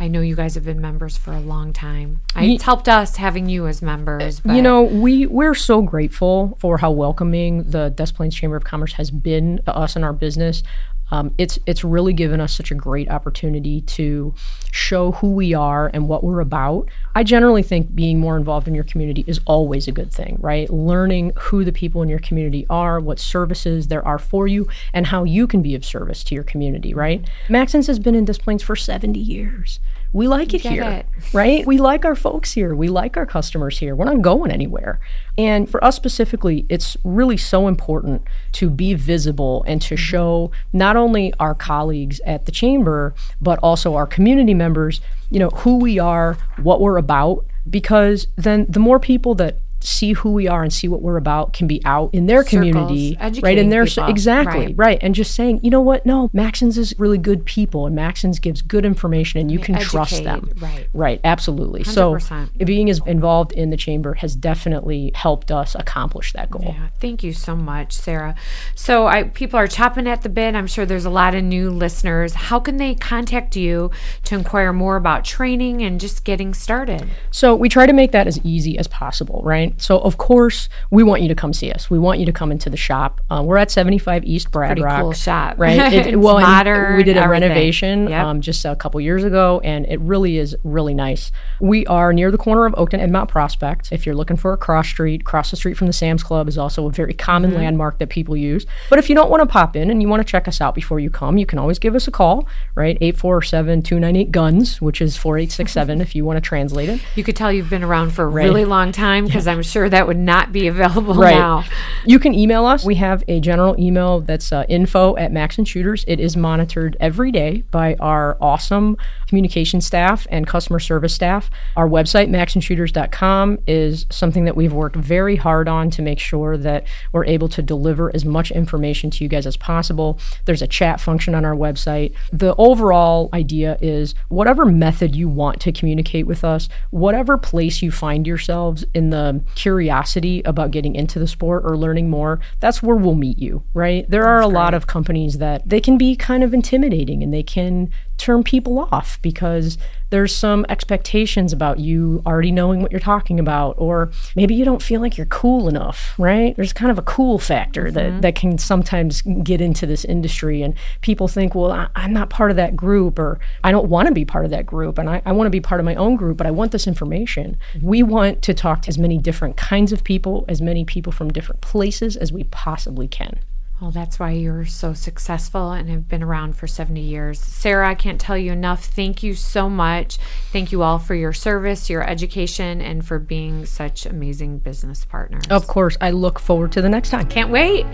I 0.00 0.06
know 0.06 0.20
you 0.20 0.36
guys 0.36 0.54
have 0.54 0.64
been 0.64 0.80
members 0.80 1.16
for 1.16 1.32
a 1.32 1.40
long 1.40 1.72
time. 1.72 2.20
It's 2.36 2.62
helped 2.62 2.88
us 2.88 3.16
having 3.16 3.48
you 3.48 3.66
as 3.66 3.82
members. 3.82 4.38
Eh, 4.38 4.42
but 4.44 4.56
you 4.56 4.62
know 4.62 4.82
we 4.82 5.26
we're 5.26 5.56
so 5.56 5.82
grateful 5.82 6.56
for 6.60 6.78
how 6.78 6.92
welcoming 6.92 7.64
the 7.64 7.88
Des 7.90 8.12
Plaines 8.12 8.34
Chamber 8.34 8.56
of 8.56 8.64
Commerce 8.64 8.92
has 8.92 9.10
been 9.10 9.60
to 9.64 9.74
us 9.74 9.96
and 9.96 10.04
our 10.04 10.12
business. 10.12 10.62
Um, 11.10 11.34
it's 11.38 11.58
it's 11.66 11.84
really 11.84 12.12
given 12.12 12.40
us 12.40 12.54
such 12.54 12.70
a 12.70 12.74
great 12.74 13.10
opportunity 13.10 13.80
to 13.82 14.34
show 14.70 15.12
who 15.12 15.32
we 15.32 15.54
are 15.54 15.90
and 15.92 16.08
what 16.08 16.22
we're 16.22 16.40
about. 16.40 16.88
I 17.14 17.24
generally 17.24 17.62
think 17.62 17.94
being 17.94 18.18
more 18.18 18.36
involved 18.36 18.68
in 18.68 18.74
your 18.74 18.84
community 18.84 19.24
is 19.26 19.40
always 19.46 19.88
a 19.88 19.92
good 19.92 20.12
thing, 20.12 20.38
right? 20.40 20.68
Learning 20.70 21.32
who 21.36 21.64
the 21.64 21.72
people 21.72 22.02
in 22.02 22.08
your 22.08 22.18
community 22.18 22.66
are, 22.70 23.00
what 23.00 23.18
services 23.18 23.88
there 23.88 24.06
are 24.06 24.18
for 24.18 24.46
you, 24.46 24.68
and 24.92 25.06
how 25.06 25.24
you 25.24 25.46
can 25.46 25.62
be 25.62 25.74
of 25.74 25.84
service 25.84 26.22
to 26.24 26.34
your 26.34 26.44
community, 26.44 26.94
right? 26.94 27.28
Maxons 27.48 27.86
has 27.86 27.98
been 27.98 28.14
in 28.14 28.24
Des 28.24 28.34
Plaines 28.34 28.62
for 28.62 28.76
70 28.76 29.18
years. 29.18 29.80
We 30.12 30.26
like 30.26 30.54
it 30.54 30.62
Get 30.62 30.72
here 30.72 30.82
it. 30.84 31.06
right? 31.34 31.66
We 31.66 31.78
like 31.78 32.04
our 32.04 32.14
folks 32.14 32.52
here. 32.52 32.74
We 32.74 32.88
like 32.88 33.16
our 33.16 33.26
customers 33.26 33.78
here. 33.78 33.94
We're 33.94 34.06
not 34.06 34.22
going 34.22 34.50
anywhere. 34.50 35.00
And 35.36 35.68
for 35.68 35.82
us 35.84 35.96
specifically, 35.96 36.64
it's 36.68 36.96
really 37.04 37.36
so 37.36 37.68
important 37.68 38.22
to 38.52 38.70
be 38.70 38.94
visible 38.94 39.64
and 39.66 39.82
to 39.82 39.94
mm-hmm. 39.94 40.02
show 40.02 40.50
not 40.72 40.96
only 40.96 41.34
our 41.38 41.54
colleagues 41.54 42.20
at 42.20 42.46
the 42.46 42.52
chamber, 42.52 43.14
but 43.40 43.58
also 43.62 43.94
our 43.96 44.06
community 44.06 44.54
members, 44.54 45.00
you 45.30 45.38
know, 45.38 45.50
who 45.50 45.76
we 45.76 45.98
are, 45.98 46.38
what 46.62 46.80
we're 46.80 46.96
about, 46.96 47.44
because 47.68 48.26
then 48.36 48.66
the 48.68 48.80
more 48.80 48.98
people 48.98 49.34
that 49.34 49.58
see 49.80 50.12
who 50.12 50.32
we 50.32 50.48
are 50.48 50.62
and 50.62 50.72
see 50.72 50.88
what 50.88 51.02
we're 51.02 51.16
about 51.16 51.52
can 51.52 51.66
be 51.66 51.80
out 51.84 52.10
in 52.12 52.26
their 52.26 52.42
community 52.44 53.16
right 53.42 53.58
in 53.58 53.68
their 53.68 53.86
people. 53.86 54.08
exactly 54.08 54.66
Right. 54.66 54.74
right 54.76 54.98
and 55.02 55.14
just 55.14 55.34
saying 55.34 55.60
you 55.62 55.70
know 55.70 55.80
what 55.80 56.04
no 56.04 56.28
maxons 56.30 56.76
is 56.78 56.94
really 56.98 57.18
good 57.18 57.44
people 57.44 57.86
and 57.86 57.96
maxons 57.96 58.40
gives 58.40 58.60
good 58.62 58.84
information 58.84 59.40
and 59.40 59.50
you 59.52 59.58
can 59.58 59.78
trust 59.78 60.24
them 60.24 60.50
right. 60.58 60.88
Right, 60.92 61.20
absolutely. 61.24 61.84
So 61.84 62.14
100%. 62.14 62.66
being 62.66 62.90
as 62.90 63.00
involved 63.06 63.52
in 63.52 63.70
the 63.70 63.76
chamber 63.76 64.14
has 64.14 64.34
definitely 64.34 65.12
helped 65.14 65.50
us 65.50 65.74
accomplish 65.74 66.32
that 66.32 66.50
goal. 66.50 66.62
Yeah, 66.76 66.88
thank 67.00 67.22
you 67.22 67.32
so 67.32 67.54
much, 67.54 67.92
Sarah. 67.92 68.34
So, 68.74 69.06
I 69.06 69.24
people 69.24 69.58
are 69.58 69.66
chopping 69.68 70.06
at 70.08 70.22
the 70.22 70.28
bit. 70.28 70.54
I'm 70.54 70.66
sure 70.66 70.84
there's 70.86 71.04
a 71.04 71.10
lot 71.10 71.34
of 71.34 71.44
new 71.44 71.70
listeners. 71.70 72.34
How 72.34 72.58
can 72.58 72.76
they 72.78 72.94
contact 72.94 73.54
you 73.56 73.90
to 74.24 74.34
inquire 74.34 74.72
more 74.72 74.96
about 74.96 75.24
training 75.24 75.82
and 75.82 76.00
just 76.00 76.24
getting 76.24 76.52
started? 76.54 77.08
So 77.30 77.54
we 77.54 77.68
try 77.68 77.86
to 77.86 77.92
make 77.92 78.12
that 78.12 78.26
as 78.26 78.40
easy 78.44 78.78
as 78.78 78.88
possible, 78.88 79.40
right? 79.44 79.67
So 79.76 79.98
of 79.98 80.16
course 80.18 80.68
we 80.90 81.02
want 81.02 81.22
you 81.22 81.28
to 81.28 81.34
come 81.34 81.52
see 81.52 81.70
us. 81.70 81.90
We 81.90 81.98
want 81.98 82.18
you 82.20 82.26
to 82.26 82.32
come 82.32 82.50
into 82.50 82.70
the 82.70 82.76
shop. 82.76 83.20
Uh, 83.30 83.42
we're 83.44 83.58
at 83.58 83.70
75 83.70 84.24
East 84.24 84.50
Brad 84.50 84.70
Pretty 84.70 84.82
Rock. 84.82 85.00
cool 85.02 85.12
shop. 85.12 85.56
right? 85.58 85.92
It's 85.98 86.08
and 86.08 86.22
modern, 86.22 86.96
We 86.96 87.02
did 87.02 87.16
a 87.16 87.20
everything. 87.22 87.42
renovation 87.48 88.08
Yep. 88.08 88.24
um, 88.24 88.40
just 88.40 88.64
a 88.64 88.76
couple 88.76 89.00
years 89.00 89.24
ago, 89.24 89.60
and 89.64 89.86
it 89.86 90.00
really 90.00 90.38
is 90.38 90.56
really 90.64 90.94
nice. 90.94 91.30
We 91.60 91.84
are 91.86 92.12
near 92.12 92.30
the 92.30 92.38
corner 92.38 92.64
of 92.66 92.72
Oakton 92.74 93.00
and 93.02 93.12
Mount 93.12 93.28
Prospect. 93.30 93.90
If 93.92 94.06
you're 94.06 94.14
looking 94.14 94.36
for 94.36 94.52
a 94.52 94.56
cross 94.56 94.88
street, 94.88 95.24
cross 95.24 95.50
the 95.50 95.56
street 95.56 95.76
from 95.76 95.86
the 95.86 95.92
Sam's 95.92 96.22
Club 96.22 96.48
is 96.48 96.56
also 96.58 96.86
a 96.86 96.90
very 96.90 97.14
common 97.14 97.50
Mm-hmm. 97.50 97.58
landmark 97.58 97.98
that 97.98 98.08
people 98.08 98.36
use. 98.36 98.66
But 98.90 98.98
if 98.98 99.08
you 99.08 99.14
don't 99.14 99.30
want 99.30 99.40
to 99.42 99.46
pop 99.46 99.74
in 99.76 99.90
and 99.90 100.02
you 100.02 100.08
want 100.08 100.20
to 100.20 100.30
check 100.30 100.46
us 100.48 100.60
out 100.60 100.74
before 100.74 101.00
you 101.00 101.08
come, 101.10 101.38
you 101.38 101.46
can 101.46 101.58
always 101.58 101.78
give 101.78 101.94
us 101.94 102.06
a 102.06 102.10
call, 102.10 102.46
right? 102.74 102.98
847 103.00 103.82
298 103.82 104.30
GUNS, 104.32 104.80
which 104.82 105.00
is 105.00 105.16
4867 105.16 106.00
if 106.00 106.14
you 106.14 106.24
want 106.24 106.36
to 106.36 106.40
translate 106.40 106.88
it. 106.88 107.00
You 107.14 107.24
could 107.24 107.36
tell 107.36 107.52
you've 107.52 107.70
been 107.70 107.84
around 107.84 108.10
for 108.10 108.24
a 108.24 108.28
really 108.28 108.64
long 108.64 108.92
time 108.92 109.24
because 109.26 109.46
I'm 109.46 109.57
I'm 109.58 109.64
sure 109.64 109.88
that 109.88 110.06
would 110.06 110.16
not 110.16 110.52
be 110.52 110.68
available 110.68 111.14
right. 111.14 111.34
now. 111.34 111.64
You 112.06 112.20
can 112.20 112.32
email 112.32 112.64
us. 112.64 112.84
We 112.84 112.94
have 112.94 113.24
a 113.26 113.40
general 113.40 113.74
email 113.76 114.20
that's 114.20 114.52
uh, 114.52 114.64
info 114.68 115.16
at 115.16 115.32
Maxon 115.32 115.64
Shooters. 115.64 116.04
It 116.06 116.20
is 116.20 116.36
monitored 116.36 116.96
every 117.00 117.32
day 117.32 117.64
by 117.72 117.96
our 117.98 118.38
awesome 118.40 118.96
communication 119.28 119.80
staff 119.80 120.26
and 120.30 120.46
customer 120.46 120.80
service 120.80 121.14
staff. 121.14 121.50
Our 121.76 121.88
website, 121.88 122.28
maxonshooters.com, 122.30 123.58
is 123.66 124.06
something 124.10 124.44
that 124.44 124.56
we've 124.56 124.72
worked 124.72 124.96
very 124.96 125.36
hard 125.36 125.68
on 125.68 125.90
to 125.90 126.02
make 126.02 126.18
sure 126.18 126.56
that 126.56 126.86
we're 127.12 127.26
able 127.26 127.48
to 127.50 127.62
deliver 127.62 128.14
as 128.14 128.24
much 128.24 128.50
information 128.50 129.10
to 129.10 129.24
you 129.24 129.28
guys 129.28 129.46
as 129.46 129.56
possible. 129.56 130.18
There's 130.46 130.62
a 130.62 130.66
chat 130.66 131.00
function 131.00 131.34
on 131.34 131.44
our 131.44 131.54
website. 131.54 132.14
The 132.32 132.54
overall 132.56 133.28
idea 133.34 133.78
is 133.80 134.14
whatever 134.28 134.64
method 134.64 135.14
you 135.14 135.28
want 135.28 135.60
to 135.60 135.72
communicate 135.72 136.26
with 136.26 136.42
us, 136.42 136.68
whatever 136.90 137.36
place 137.36 137.82
you 137.82 137.90
find 137.90 138.26
yourselves 138.26 138.84
in 138.94 139.10
the 139.10 139.42
curiosity 139.54 140.42
about 140.44 140.70
getting 140.70 140.94
into 140.94 141.18
the 141.18 141.28
sport 141.28 141.64
or 141.64 141.76
learning 141.76 142.08
more, 142.08 142.40
that's 142.60 142.82
where 142.82 142.96
we'll 142.96 143.14
meet 143.14 143.38
you, 143.38 143.62
right? 143.74 144.08
There 144.08 144.26
are 144.26 144.40
a 144.40 144.48
lot 144.48 144.74
of 144.74 144.86
companies 144.86 145.38
that 145.38 145.68
they 145.68 145.80
can 145.80 145.98
be 145.98 146.16
kind 146.16 146.42
of 146.42 146.54
intimidating 146.54 147.22
and 147.22 147.34
they 147.34 147.42
can 147.42 147.90
turn 148.18 148.42
people 148.42 148.78
off 148.92 149.20
because 149.22 149.78
there's 150.10 150.34
some 150.34 150.64
expectations 150.68 151.52
about 151.52 151.78
you 151.78 152.22
already 152.26 152.50
knowing 152.50 152.80
what 152.80 152.90
you're 152.90 153.00
talking 153.00 153.38
about 153.38 153.74
or 153.78 154.10
maybe 154.34 154.54
you 154.54 154.64
don't 154.64 154.82
feel 154.82 155.00
like 155.00 155.16
you're 155.16 155.26
cool 155.26 155.68
enough 155.68 156.14
right? 156.18 156.56
There's 156.56 156.72
kind 156.72 156.90
of 156.90 156.98
a 156.98 157.02
cool 157.02 157.38
factor 157.38 157.84
mm-hmm. 157.84 157.94
that, 157.94 158.22
that 158.22 158.34
can 158.34 158.58
sometimes 158.58 159.22
get 159.42 159.60
into 159.60 159.86
this 159.86 160.04
industry 160.04 160.62
and 160.62 160.74
people 161.00 161.28
think 161.28 161.54
well 161.54 161.70
I, 161.70 161.88
am 161.96 162.12
not 162.12 162.30
part 162.30 162.50
of 162.50 162.56
that 162.56 162.76
group 162.76 163.18
or 163.18 163.38
i 163.64 163.70
don't 163.70 163.88
want 163.88 164.08
to 164.08 164.14
be 164.14 164.24
part 164.24 164.44
of 164.44 164.50
that 164.50 164.66
group 164.66 164.98
and 164.98 165.08
i, 165.08 165.22
I 165.24 165.32
want 165.32 165.46
to 165.46 165.50
be 165.50 165.60
part 165.60 165.80
of 165.80 165.84
my 165.84 165.94
own 165.94 166.16
group 166.16 166.36
but 166.36 166.46
i 166.46 166.50
want 166.50 166.72
this 166.72 166.86
information. 166.86 167.56
We 167.82 168.02
want 168.02 168.42
to 168.42 168.54
talk 168.54 168.82
to 168.82 168.88
as 168.88 168.98
many 168.98 169.18
different 169.18 169.56
kinds 169.56 169.92
of 169.92 170.04
people 170.04 170.44
as 170.48 170.60
many 170.60 170.84
people 170.84 171.12
from 171.12 171.30
different 171.30 171.60
places 171.60 172.16
as 172.16 172.32
we 172.32 172.44
possibly 172.44 173.08
can 173.08 173.38
well, 173.80 173.90
that's 173.92 174.18
why 174.18 174.32
you're 174.32 174.66
so 174.66 174.92
successful 174.92 175.70
and 175.70 175.88
have 175.88 176.08
been 176.08 176.22
around 176.22 176.56
for 176.56 176.66
70 176.66 177.00
years. 177.00 177.40
Sarah, 177.40 177.88
I 177.88 177.94
can't 177.94 178.20
tell 178.20 178.36
you 178.36 178.52
enough. 178.52 178.84
Thank 178.84 179.22
you 179.22 179.34
so 179.34 179.70
much. 179.70 180.18
Thank 180.52 180.72
you 180.72 180.82
all 180.82 180.98
for 180.98 181.14
your 181.14 181.32
service, 181.32 181.88
your 181.88 182.02
education, 182.02 182.80
and 182.80 183.06
for 183.06 183.18
being 183.18 183.66
such 183.66 184.04
amazing 184.04 184.58
business 184.58 185.04
partners. 185.04 185.44
Of 185.48 185.68
course. 185.68 185.96
I 186.00 186.10
look 186.10 186.40
forward 186.40 186.72
to 186.72 186.82
the 186.82 186.88
next 186.88 187.10
time. 187.10 187.28
Can't 187.28 187.50
wait. 187.50 187.86